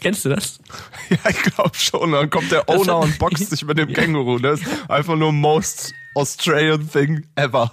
[0.00, 0.58] Kennst du das?
[1.10, 2.12] Ja, ich glaube schon.
[2.12, 4.38] Dann kommt der Owner und boxt sich mit dem Känguru.
[4.38, 7.70] Das ist einfach nur most Australian thing ever.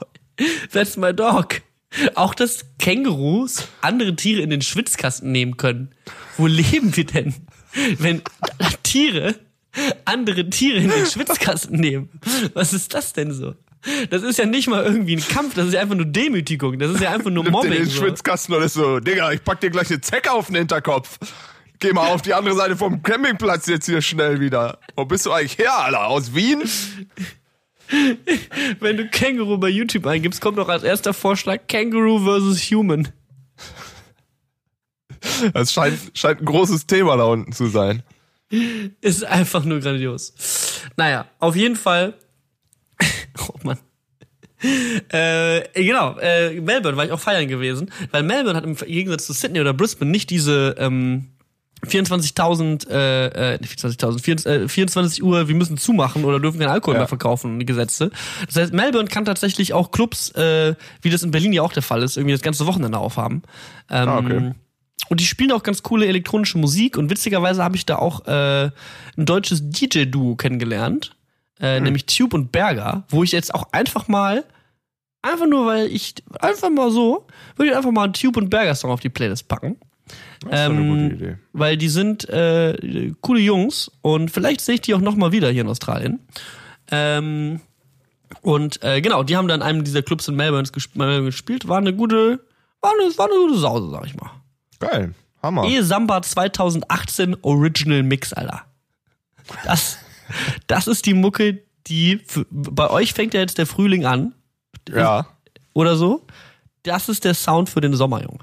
[0.72, 1.62] That's my dog.
[2.16, 5.96] Auch dass Kängurus andere Tiere in den Schwitzkasten nehmen können.
[6.38, 7.34] Wo leben wir denn?
[7.98, 8.22] Wenn
[8.84, 9.36] Tiere
[10.06, 12.10] andere Tiere in den Schwitzkasten nehmen.
[12.54, 13.54] Was ist das denn so?
[14.10, 16.92] Das ist ja nicht mal irgendwie ein Kampf, das ist ja einfach nur Demütigung, das
[16.92, 17.84] ist ja einfach nur Nimmt den in Mobbing.
[17.86, 18.02] den So.
[18.02, 21.18] Schwitzkasten ist so, Digga, ich pack dir gleich eine Zecke auf den Hinterkopf.
[21.80, 24.80] Geh mal auf die andere Seite vom Campingplatz jetzt hier schnell wieder.
[24.98, 26.08] Wo bist du eigentlich her, Alter?
[26.08, 26.64] Aus Wien?
[28.82, 33.08] Wenn du Känguru bei YouTube eingibst, kommt doch als erster Vorschlag Känguru versus Human.
[35.54, 38.04] Das scheint, scheint ein großes Thema da unten zu sein.
[39.02, 40.34] Ist einfach nur grandios.
[40.98, 42.14] Naja, auf jeden Fall.
[43.48, 43.78] Oh Mann.
[44.62, 49.34] Äh, genau, äh, Melbourne war ich auch feiern gewesen, weil Melbourne hat im Gegensatz zu
[49.34, 51.30] Sydney oder Brisbane nicht diese ähm,
[51.86, 56.70] 24.000, äh, äh, nicht 24.000, 24, äh, 24 Uhr, wir müssen zumachen oder dürfen keinen
[56.72, 57.00] Alkohol Ja.
[57.02, 58.12] mehr verkaufen, Gesetze.
[58.48, 61.84] Das heißt, Melbourne kann tatsächlich auch Clubs, äh, wie das in Berlin ja auch der
[61.84, 63.44] Fall ist, irgendwie das ganze Wochenende aufhaben.
[63.90, 64.52] Ähm, Ah, okay.
[65.10, 68.70] Und die spielen auch ganz coole elektronische Musik und witzigerweise habe ich da auch äh,
[69.18, 71.16] ein deutsches DJ-Duo kennengelernt.
[71.60, 74.46] äh, nämlich Tube und Berger, wo ich jetzt auch einfach mal,
[75.22, 78.76] einfach nur weil ich, einfach mal so, würde ich einfach mal einen Tube und Berger
[78.76, 79.76] Song auf die Playlist packen.
[80.42, 81.38] Das ist doch eine Ähm, gute Idee.
[81.54, 85.62] Weil die sind äh, coole Jungs und vielleicht sehe ich die auch nochmal wieder hier
[85.62, 86.20] in Australien.
[86.92, 87.60] Ähm,
[88.42, 91.68] und äh, genau, die haben dann in einem dieser Clubs in Melbourne gespielt.
[91.68, 92.40] War eine gute,
[92.82, 94.30] war eine, war eine gute Sause, sag ich mal.
[94.80, 95.14] Geil.
[95.42, 95.66] Hammer.
[95.66, 98.64] E Samba 2018 Original Mix, Alter.
[99.64, 99.98] Das,
[100.68, 104.34] das ist die Mucke, die für, bei euch fängt ja jetzt der Frühling an
[104.90, 105.26] Ja.
[105.74, 106.26] oder so.
[106.84, 108.40] Das ist der Sound für den Sommer, Junge.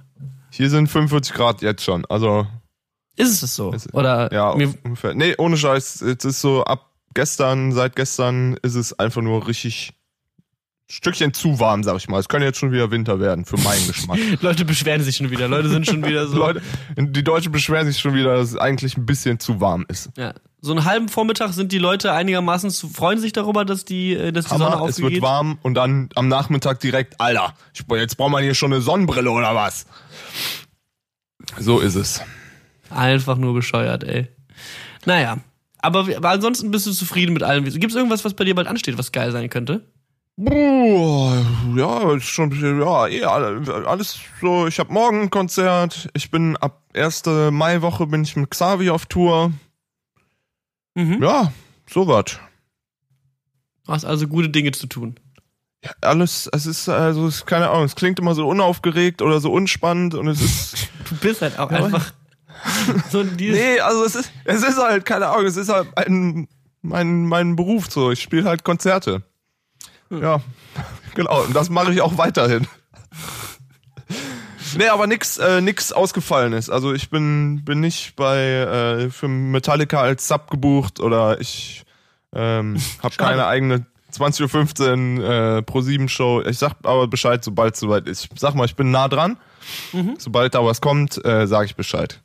[0.51, 2.05] Hier sind 45 Grad jetzt schon.
[2.07, 2.47] Also,
[3.17, 3.75] Ist es so?
[3.93, 5.15] Oder ja, mir, ungefähr.
[5.15, 6.01] Nee, ohne Scheiß.
[6.03, 9.93] Es ist so ab gestern, seit gestern ist es einfach nur richtig
[10.89, 12.21] Stückchen zu warm, sag ich mal.
[12.21, 14.19] Es könnte jetzt schon wieder Winter werden, für meinen Geschmack.
[14.41, 15.49] Leute beschweren sich schon wieder.
[15.49, 16.37] Leute sind schon wieder so.
[16.37, 16.63] Leute,
[16.97, 20.11] die Deutschen beschweren sich schon wieder, dass es eigentlich ein bisschen zu warm ist.
[20.17, 20.35] Ja.
[20.61, 24.33] So einen halben Vormittag sind die Leute einigermaßen zu, freuen sich darüber, dass die, äh,
[24.33, 25.23] dass die Sonne Hammer, es wird aufgeht.
[25.23, 29.31] warm und dann am Nachmittag direkt, Alter, ich, jetzt braucht man hier schon eine Sonnenbrille
[29.31, 29.87] oder was?
[31.59, 32.21] So ist es.
[32.91, 34.29] Einfach nur bescheuert, ey.
[35.05, 35.39] Naja.
[35.79, 37.65] Aber, aber ansonsten bist du zufrieden mit allem.
[37.65, 39.85] Gibt es irgendwas, was bei dir bald ansteht, was geil sein könnte?
[40.39, 44.67] Ja, ist schon, ja, eh, alle- alles so.
[44.67, 46.09] Ich habe morgen ein Konzert.
[46.13, 47.51] Ich bin ab 1.
[47.51, 49.53] Maiwoche bin ich mit Xavi auf Tour.
[50.95, 51.23] Mhm.
[51.23, 51.53] Ja,
[51.89, 52.39] sowas.
[53.87, 55.19] Du hast also gute Dinge zu tun.
[55.83, 59.41] Ja, alles, es ist, also, es ist, keine Ahnung, es klingt immer so unaufgeregt oder
[59.41, 62.13] so unspannend und es ist, Du bist halt auch Ja, einfach
[63.11, 66.49] so die nee, also es ist, es ist halt, keine Ahnung, es ist halt ein,
[66.83, 68.11] mein, mein Beruf so.
[68.11, 69.23] Ich spiele halt Konzerte.
[70.11, 70.41] Ja,
[71.15, 72.67] genau, und das mache ich auch weiterhin.
[74.77, 76.71] Nee, aber nix, äh, nix ausgefallenes.
[76.71, 81.85] Also ich bin, bin nicht bei äh, für Metallica als Sub gebucht oder ich
[82.35, 85.29] ähm, habe keine eigene 20.15 Uhr
[85.59, 86.43] äh, Pro 7 Show.
[86.43, 88.29] Ich sag aber Bescheid, sobald es soweit ist.
[88.33, 89.39] Ich sag mal, ich bin nah dran.
[90.19, 92.21] Sobald da was kommt, äh, sage ich Bescheid.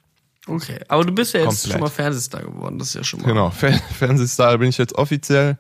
[0.47, 1.71] Okay, aber du bist ja jetzt Komplett.
[1.71, 3.27] schon mal Fernsehstar geworden, das ist ja schon mal.
[3.27, 5.57] Genau, Fer Fernsehstar bin ich jetzt offiziell.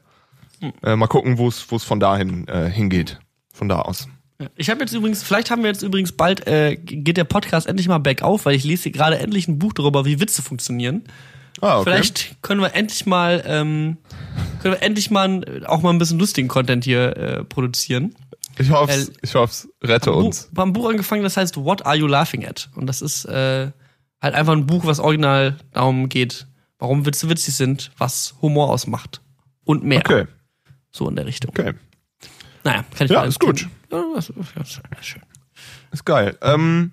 [0.83, 3.19] Äh, mal gucken, wo es von dahin äh, hingeht.
[3.53, 4.07] Von da aus.
[4.55, 7.87] Ich habe jetzt übrigens, vielleicht haben wir jetzt übrigens bald, äh, geht der Podcast endlich
[7.87, 11.03] mal bergauf, weil ich lese hier gerade endlich ein Buch darüber, wie Witze funktionieren.
[11.59, 11.83] Ah, okay.
[11.91, 13.97] Vielleicht können wir endlich mal, ähm,
[14.61, 18.15] können wir endlich mal auch mal ein bisschen lustigen Content hier äh, produzieren.
[18.57, 20.47] Ich hoffe, Äh, ich hoffe, rette uns.
[20.47, 22.69] Buch, haben ein Buch angefangen, das heißt What Are You Laughing At?
[22.75, 23.71] Und das ist äh,
[24.21, 26.47] halt einfach ein Buch, was original darum geht,
[26.79, 29.21] warum Witze witzig sind, was Humor ausmacht
[29.65, 29.99] und mehr.
[29.99, 30.25] Okay,
[30.91, 31.49] So in der Richtung.
[31.51, 31.73] okay.
[32.63, 33.67] Naja, kann ich Ja, mal ist gut.
[33.91, 35.21] Ja, ist, ist schön.
[35.91, 36.37] Ist geil.
[36.41, 36.91] Ähm,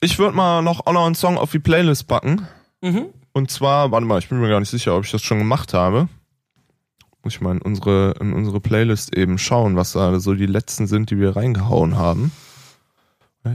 [0.00, 2.46] ich würde mal noch auch noch einen Song auf die Playlist packen.
[2.80, 3.06] Mhm.
[3.32, 5.74] Und zwar, warte mal, ich bin mir gar nicht sicher, ob ich das schon gemacht
[5.74, 6.08] habe.
[7.24, 10.86] Muss ich mal in unsere, in unsere Playlist eben schauen, was da so die letzten
[10.86, 12.32] sind, die wir reingehauen haben.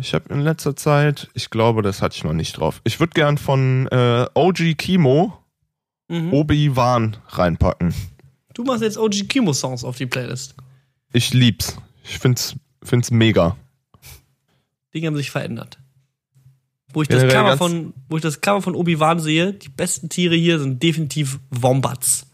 [0.02, 2.82] Ich habe in letzter Zeit, ich glaube, das hatte ich noch nicht drauf.
[2.84, 5.34] Ich würde gern von äh, OG Kimo
[6.10, 6.32] Mhm.
[6.34, 7.94] Obi-Wan reinpacken.
[8.58, 10.56] Du machst jetzt OG Kimo Songs auf die Playlist.
[11.14, 11.78] Ich lieb's.
[12.04, 13.56] Ich find's, find's mega.
[14.96, 15.78] Dinge haben sich verändert.
[16.92, 20.10] Wo ich das Generell Cover von, wo ich das Cover von Obi-Wan sehe, die besten
[20.10, 22.26] Tiere hier sind definitiv Wombats.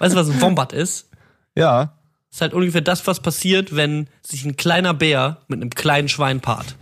[0.00, 1.08] Weißt du, was ein Wombat ist?
[1.56, 1.96] Ja,
[2.28, 6.10] Das ist halt ungefähr das, was passiert, wenn sich ein kleiner Bär mit einem kleinen
[6.10, 6.76] Schwein paart.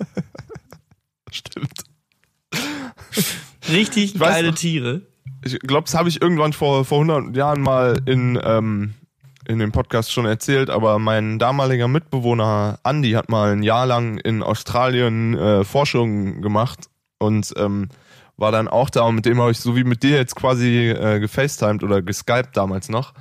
[1.30, 1.84] stimmt.
[3.70, 5.02] Richtig geile noch- Tiere.
[5.44, 8.94] Ich glaube, das habe ich irgendwann vor, vor 100 Jahren mal in, ähm,
[9.46, 14.18] in dem Podcast schon erzählt, aber mein damaliger Mitbewohner Andy hat mal ein Jahr lang
[14.18, 16.86] in Australien äh, Forschung gemacht
[17.18, 17.88] und ähm,
[18.36, 20.88] war dann auch da und mit dem habe ich so wie mit dir jetzt quasi
[20.88, 23.12] äh, gefacetimed oder geskypt damals noch.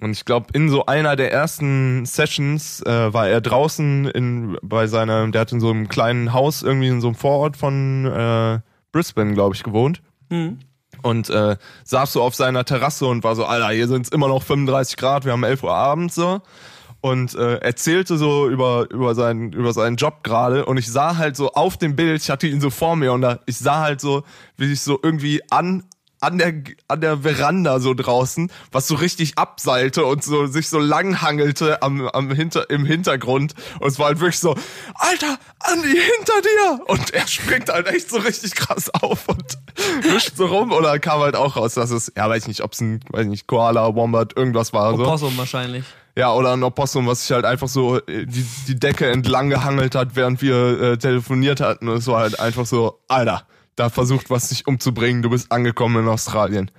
[0.00, 4.86] Und ich glaube, in so einer der ersten Sessions äh, war er draußen in bei
[4.86, 8.60] seiner, der hat in so einem kleinen Haus irgendwie in so einem Vorort von äh,
[8.92, 10.58] Brisbane, glaube ich, gewohnt Mhm.
[11.02, 14.28] Und äh, saß so auf seiner Terrasse und war so, Alter, hier sind es immer
[14.28, 16.40] noch 35 Grad, wir haben 11 Uhr abends so.
[17.02, 21.34] Und äh, erzählte so über über seinen über seinen Job gerade und ich sah halt
[21.34, 24.02] so auf dem Bild, ich hatte ihn so vor mir und da ich sah halt
[24.02, 24.22] so,
[24.58, 25.84] wie sich so irgendwie an
[26.20, 26.54] an der
[26.88, 32.06] an der Veranda so draußen, was so richtig abseilte und so sich so langhangelte am
[32.08, 34.54] am hinter im Hintergrund und es war halt wirklich so
[34.94, 39.58] Alter, Andi hinter dir und er springt halt echt so richtig krass auf und
[40.02, 42.72] wischt so rum oder kam halt auch raus, dass es ja weiß ich nicht, ob
[42.72, 45.02] es ein weiß ich nicht Koala, Wombat irgendwas war so.
[45.02, 45.84] Opossum wahrscheinlich.
[46.16, 49.94] Ja, oder ein Opossum, was sich halt einfach so äh, die, die Decke entlang gehangelt
[49.94, 51.88] hat, während wir äh, telefoniert hatten.
[51.88, 53.46] Und es war halt einfach so, Alter,
[53.76, 56.70] da versucht was dich umzubringen, du bist angekommen in Australien.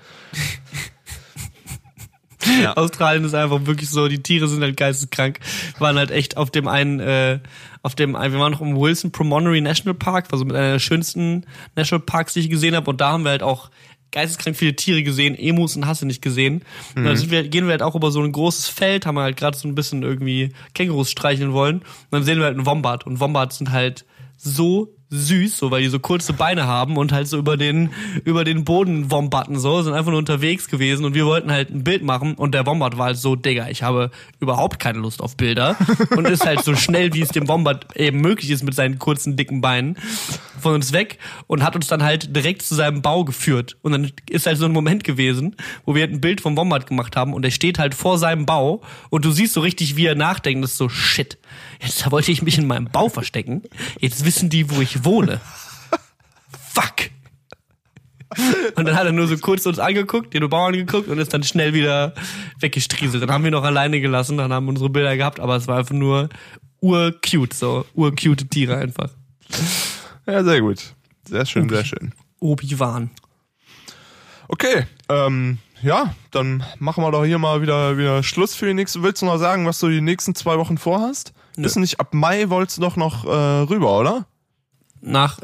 [2.61, 2.73] Ja.
[2.77, 5.39] Australien ist einfach wirklich so, die Tiere sind halt geisteskrank.
[5.73, 7.39] Wir waren halt echt auf dem einen, äh,
[7.83, 10.73] auf dem einen, wir waren noch im Wilson Promontory National Park, war so mit einer
[10.73, 12.89] der schönsten National Parks, die ich gesehen habe.
[12.89, 13.69] Und da haben wir halt auch
[14.11, 16.63] geisteskrank viele Tiere gesehen, Emus und hast du nicht gesehen.
[16.95, 19.21] Und dann sind wir, gehen wir halt auch über so ein großes Feld, haben wir
[19.21, 21.77] halt gerade so ein bisschen irgendwie Kängurus streicheln wollen.
[21.77, 23.05] Und dann sehen wir halt einen Wombat.
[23.05, 24.05] Und Wombats sind halt
[24.37, 27.89] so süß, so weil die so kurze Beine haben und halt so über den
[28.23, 31.83] über den Boden wombatten so, sind einfach nur unterwegs gewesen und wir wollten halt ein
[31.83, 34.09] Bild machen und der Wombat war halt so, Digga, ich habe
[34.39, 35.75] überhaupt keine Lust auf Bilder
[36.15, 39.35] und ist halt so schnell, wie es dem Wombat eben möglich ist mit seinen kurzen
[39.35, 39.97] dicken Beinen
[40.61, 44.11] von uns weg und hat uns dann halt direkt zu seinem Bau geführt und dann
[44.29, 47.33] ist halt so ein Moment gewesen, wo wir halt ein Bild vom Wombat gemacht haben
[47.33, 50.63] und er steht halt vor seinem Bau und du siehst so richtig, wie er nachdenkt,
[50.63, 51.37] das ist so shit.
[51.81, 53.63] Jetzt wollte ich mich in meinem Bau verstecken.
[53.99, 55.39] Jetzt wissen die, wo ich wohne.
[56.73, 57.09] Fuck.
[58.75, 61.43] Und dann hat er nur so kurz uns angeguckt, den Bau angeguckt und ist dann
[61.43, 62.13] schnell wieder
[62.59, 63.21] weggestrieselt.
[63.21, 65.79] Dann haben wir noch alleine gelassen, dann haben wir unsere Bilder gehabt, aber es war
[65.79, 66.29] einfach nur
[66.79, 69.09] urcute, so urcute Tiere einfach.
[70.25, 70.93] Ja, sehr gut.
[71.27, 72.13] Sehr schön, sehr schön.
[72.39, 73.11] Obi-Wan.
[74.47, 79.01] Okay, ähm, ja, dann machen wir doch hier mal wieder, wieder Schluss für die nächste.
[79.03, 81.33] Willst du noch sagen, was du die nächsten zwei Wochen vorhast?
[81.55, 81.63] Nö.
[81.63, 84.25] Bist du nicht ab Mai wolltest du doch noch äh, rüber, oder?
[85.01, 85.39] Nach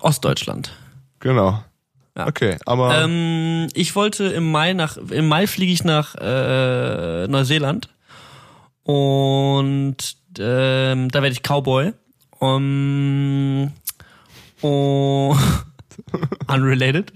[0.00, 0.70] Ostdeutschland.
[1.18, 1.62] Genau.
[2.16, 2.26] Ja.
[2.26, 7.88] Okay, aber Ähm, ich wollte im Mai nach, im Mai fliege ich nach äh, Neuseeland
[8.82, 9.96] und
[10.38, 11.92] ähm, da werde ich Cowboy.
[12.38, 13.70] Um,
[14.62, 15.36] oh,
[16.48, 17.12] unrelated.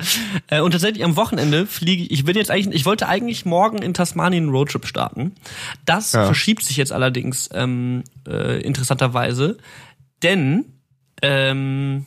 [0.49, 3.79] Äh, und tatsächlich am Wochenende fliege ich, ich will jetzt eigentlich, ich wollte eigentlich morgen
[3.79, 5.33] in Tasmanien einen Roadtrip starten.
[5.87, 6.27] Das Ja.
[6.27, 9.57] verschiebt sich jetzt allerdings ähm, äh, interessanterweise,
[10.23, 10.67] denn
[11.23, 12.07] ähm,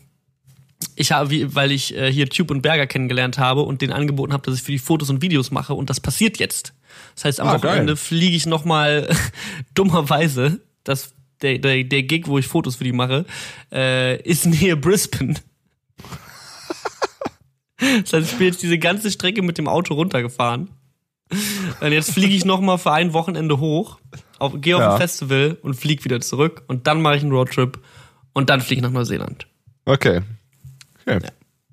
[0.96, 4.44] ich habe, weil ich äh, hier Tube und Berger kennengelernt habe und den angeboten habe,
[4.44, 6.74] dass ich für die Fotos und Videos mache und das passiert jetzt.
[7.16, 7.96] Das heißt, am Ah, Wochenende geil.
[7.96, 9.10] fliege ich nochmal
[9.76, 13.26] dummerweise, das, der, der, der Gig, wo ich Fotos für die mache,
[13.72, 15.36] äh, ist nähe Brisbane.
[17.80, 20.70] Das heißt, ich bin jetzt diese ganze Strecke mit dem Auto runtergefahren.
[21.80, 24.00] Und jetzt fliege ich nochmal für ein Wochenende hoch,
[24.40, 24.94] auf, gehe auf Ja.
[24.94, 26.64] ein Festival und fliege wieder zurück.
[26.68, 27.80] Und dann mache ich einen Roadtrip
[28.38, 29.48] und dann fliege ich nach Neuseeland.
[29.86, 30.22] okay.
[31.06, 31.20] Okay.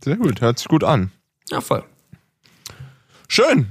[0.02, 1.10] Sehr gut, hört sich gut an.
[1.50, 1.82] Ja, voll.
[3.28, 3.66] Schön.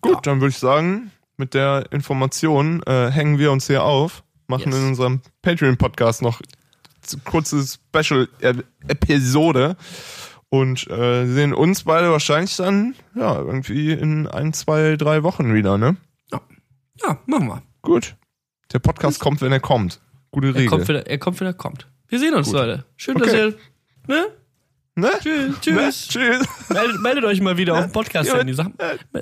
[0.00, 0.20] Gut, Ja.
[0.22, 4.80] dann würde ich sagen, mit der Information äh, hängen wir uns hier auf, machen Yes.
[4.80, 6.40] in unserem Patreon-Podcast noch
[7.00, 9.76] z- kurze Special-Episode
[10.50, 15.78] und äh, sehen uns beide wahrscheinlich dann ja irgendwie in ein, zwei, drei Wochen wieder,
[15.78, 15.96] ne?
[16.30, 16.40] Ja,
[17.26, 17.62] machen wir.
[17.80, 18.14] Gut.
[18.72, 20.00] Der Podcast kommt, wenn er kommt.
[20.30, 20.68] Gute Er Regel.
[20.68, 21.88] kommt, wenn er kommt, wenn er kommt.
[22.12, 22.56] Wir sehen uns, Gut.
[22.56, 22.84] Leute.
[22.94, 23.24] Schön, Okay.
[23.24, 23.54] dass ihr.
[24.06, 24.26] Ne?
[24.96, 25.10] ne?
[25.22, 25.54] Tschüss, Ne?
[25.62, 26.08] tschüss.
[26.08, 26.46] Tschüss.
[26.68, 28.52] Meldet, meldet euch mal wieder auf dem Podcast-Handy.
[28.52, 28.66] Sag,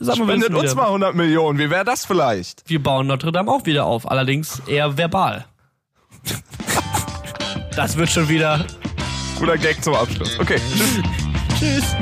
[0.01, 1.61] sag mal, Spendet uns mal 100 Millionen.
[1.61, 2.69] Wie wäre das vielleicht?
[2.69, 5.45] Wir bauen Notre Dame auch wieder auf, allerdings eher verbal.
[7.77, 8.67] das wird schon wieder.
[9.39, 10.37] Guter Gag zum Abschluss.
[10.41, 10.61] Okay.
[10.77, 11.01] Tschüss.
[11.61, 11.97] Tschüss.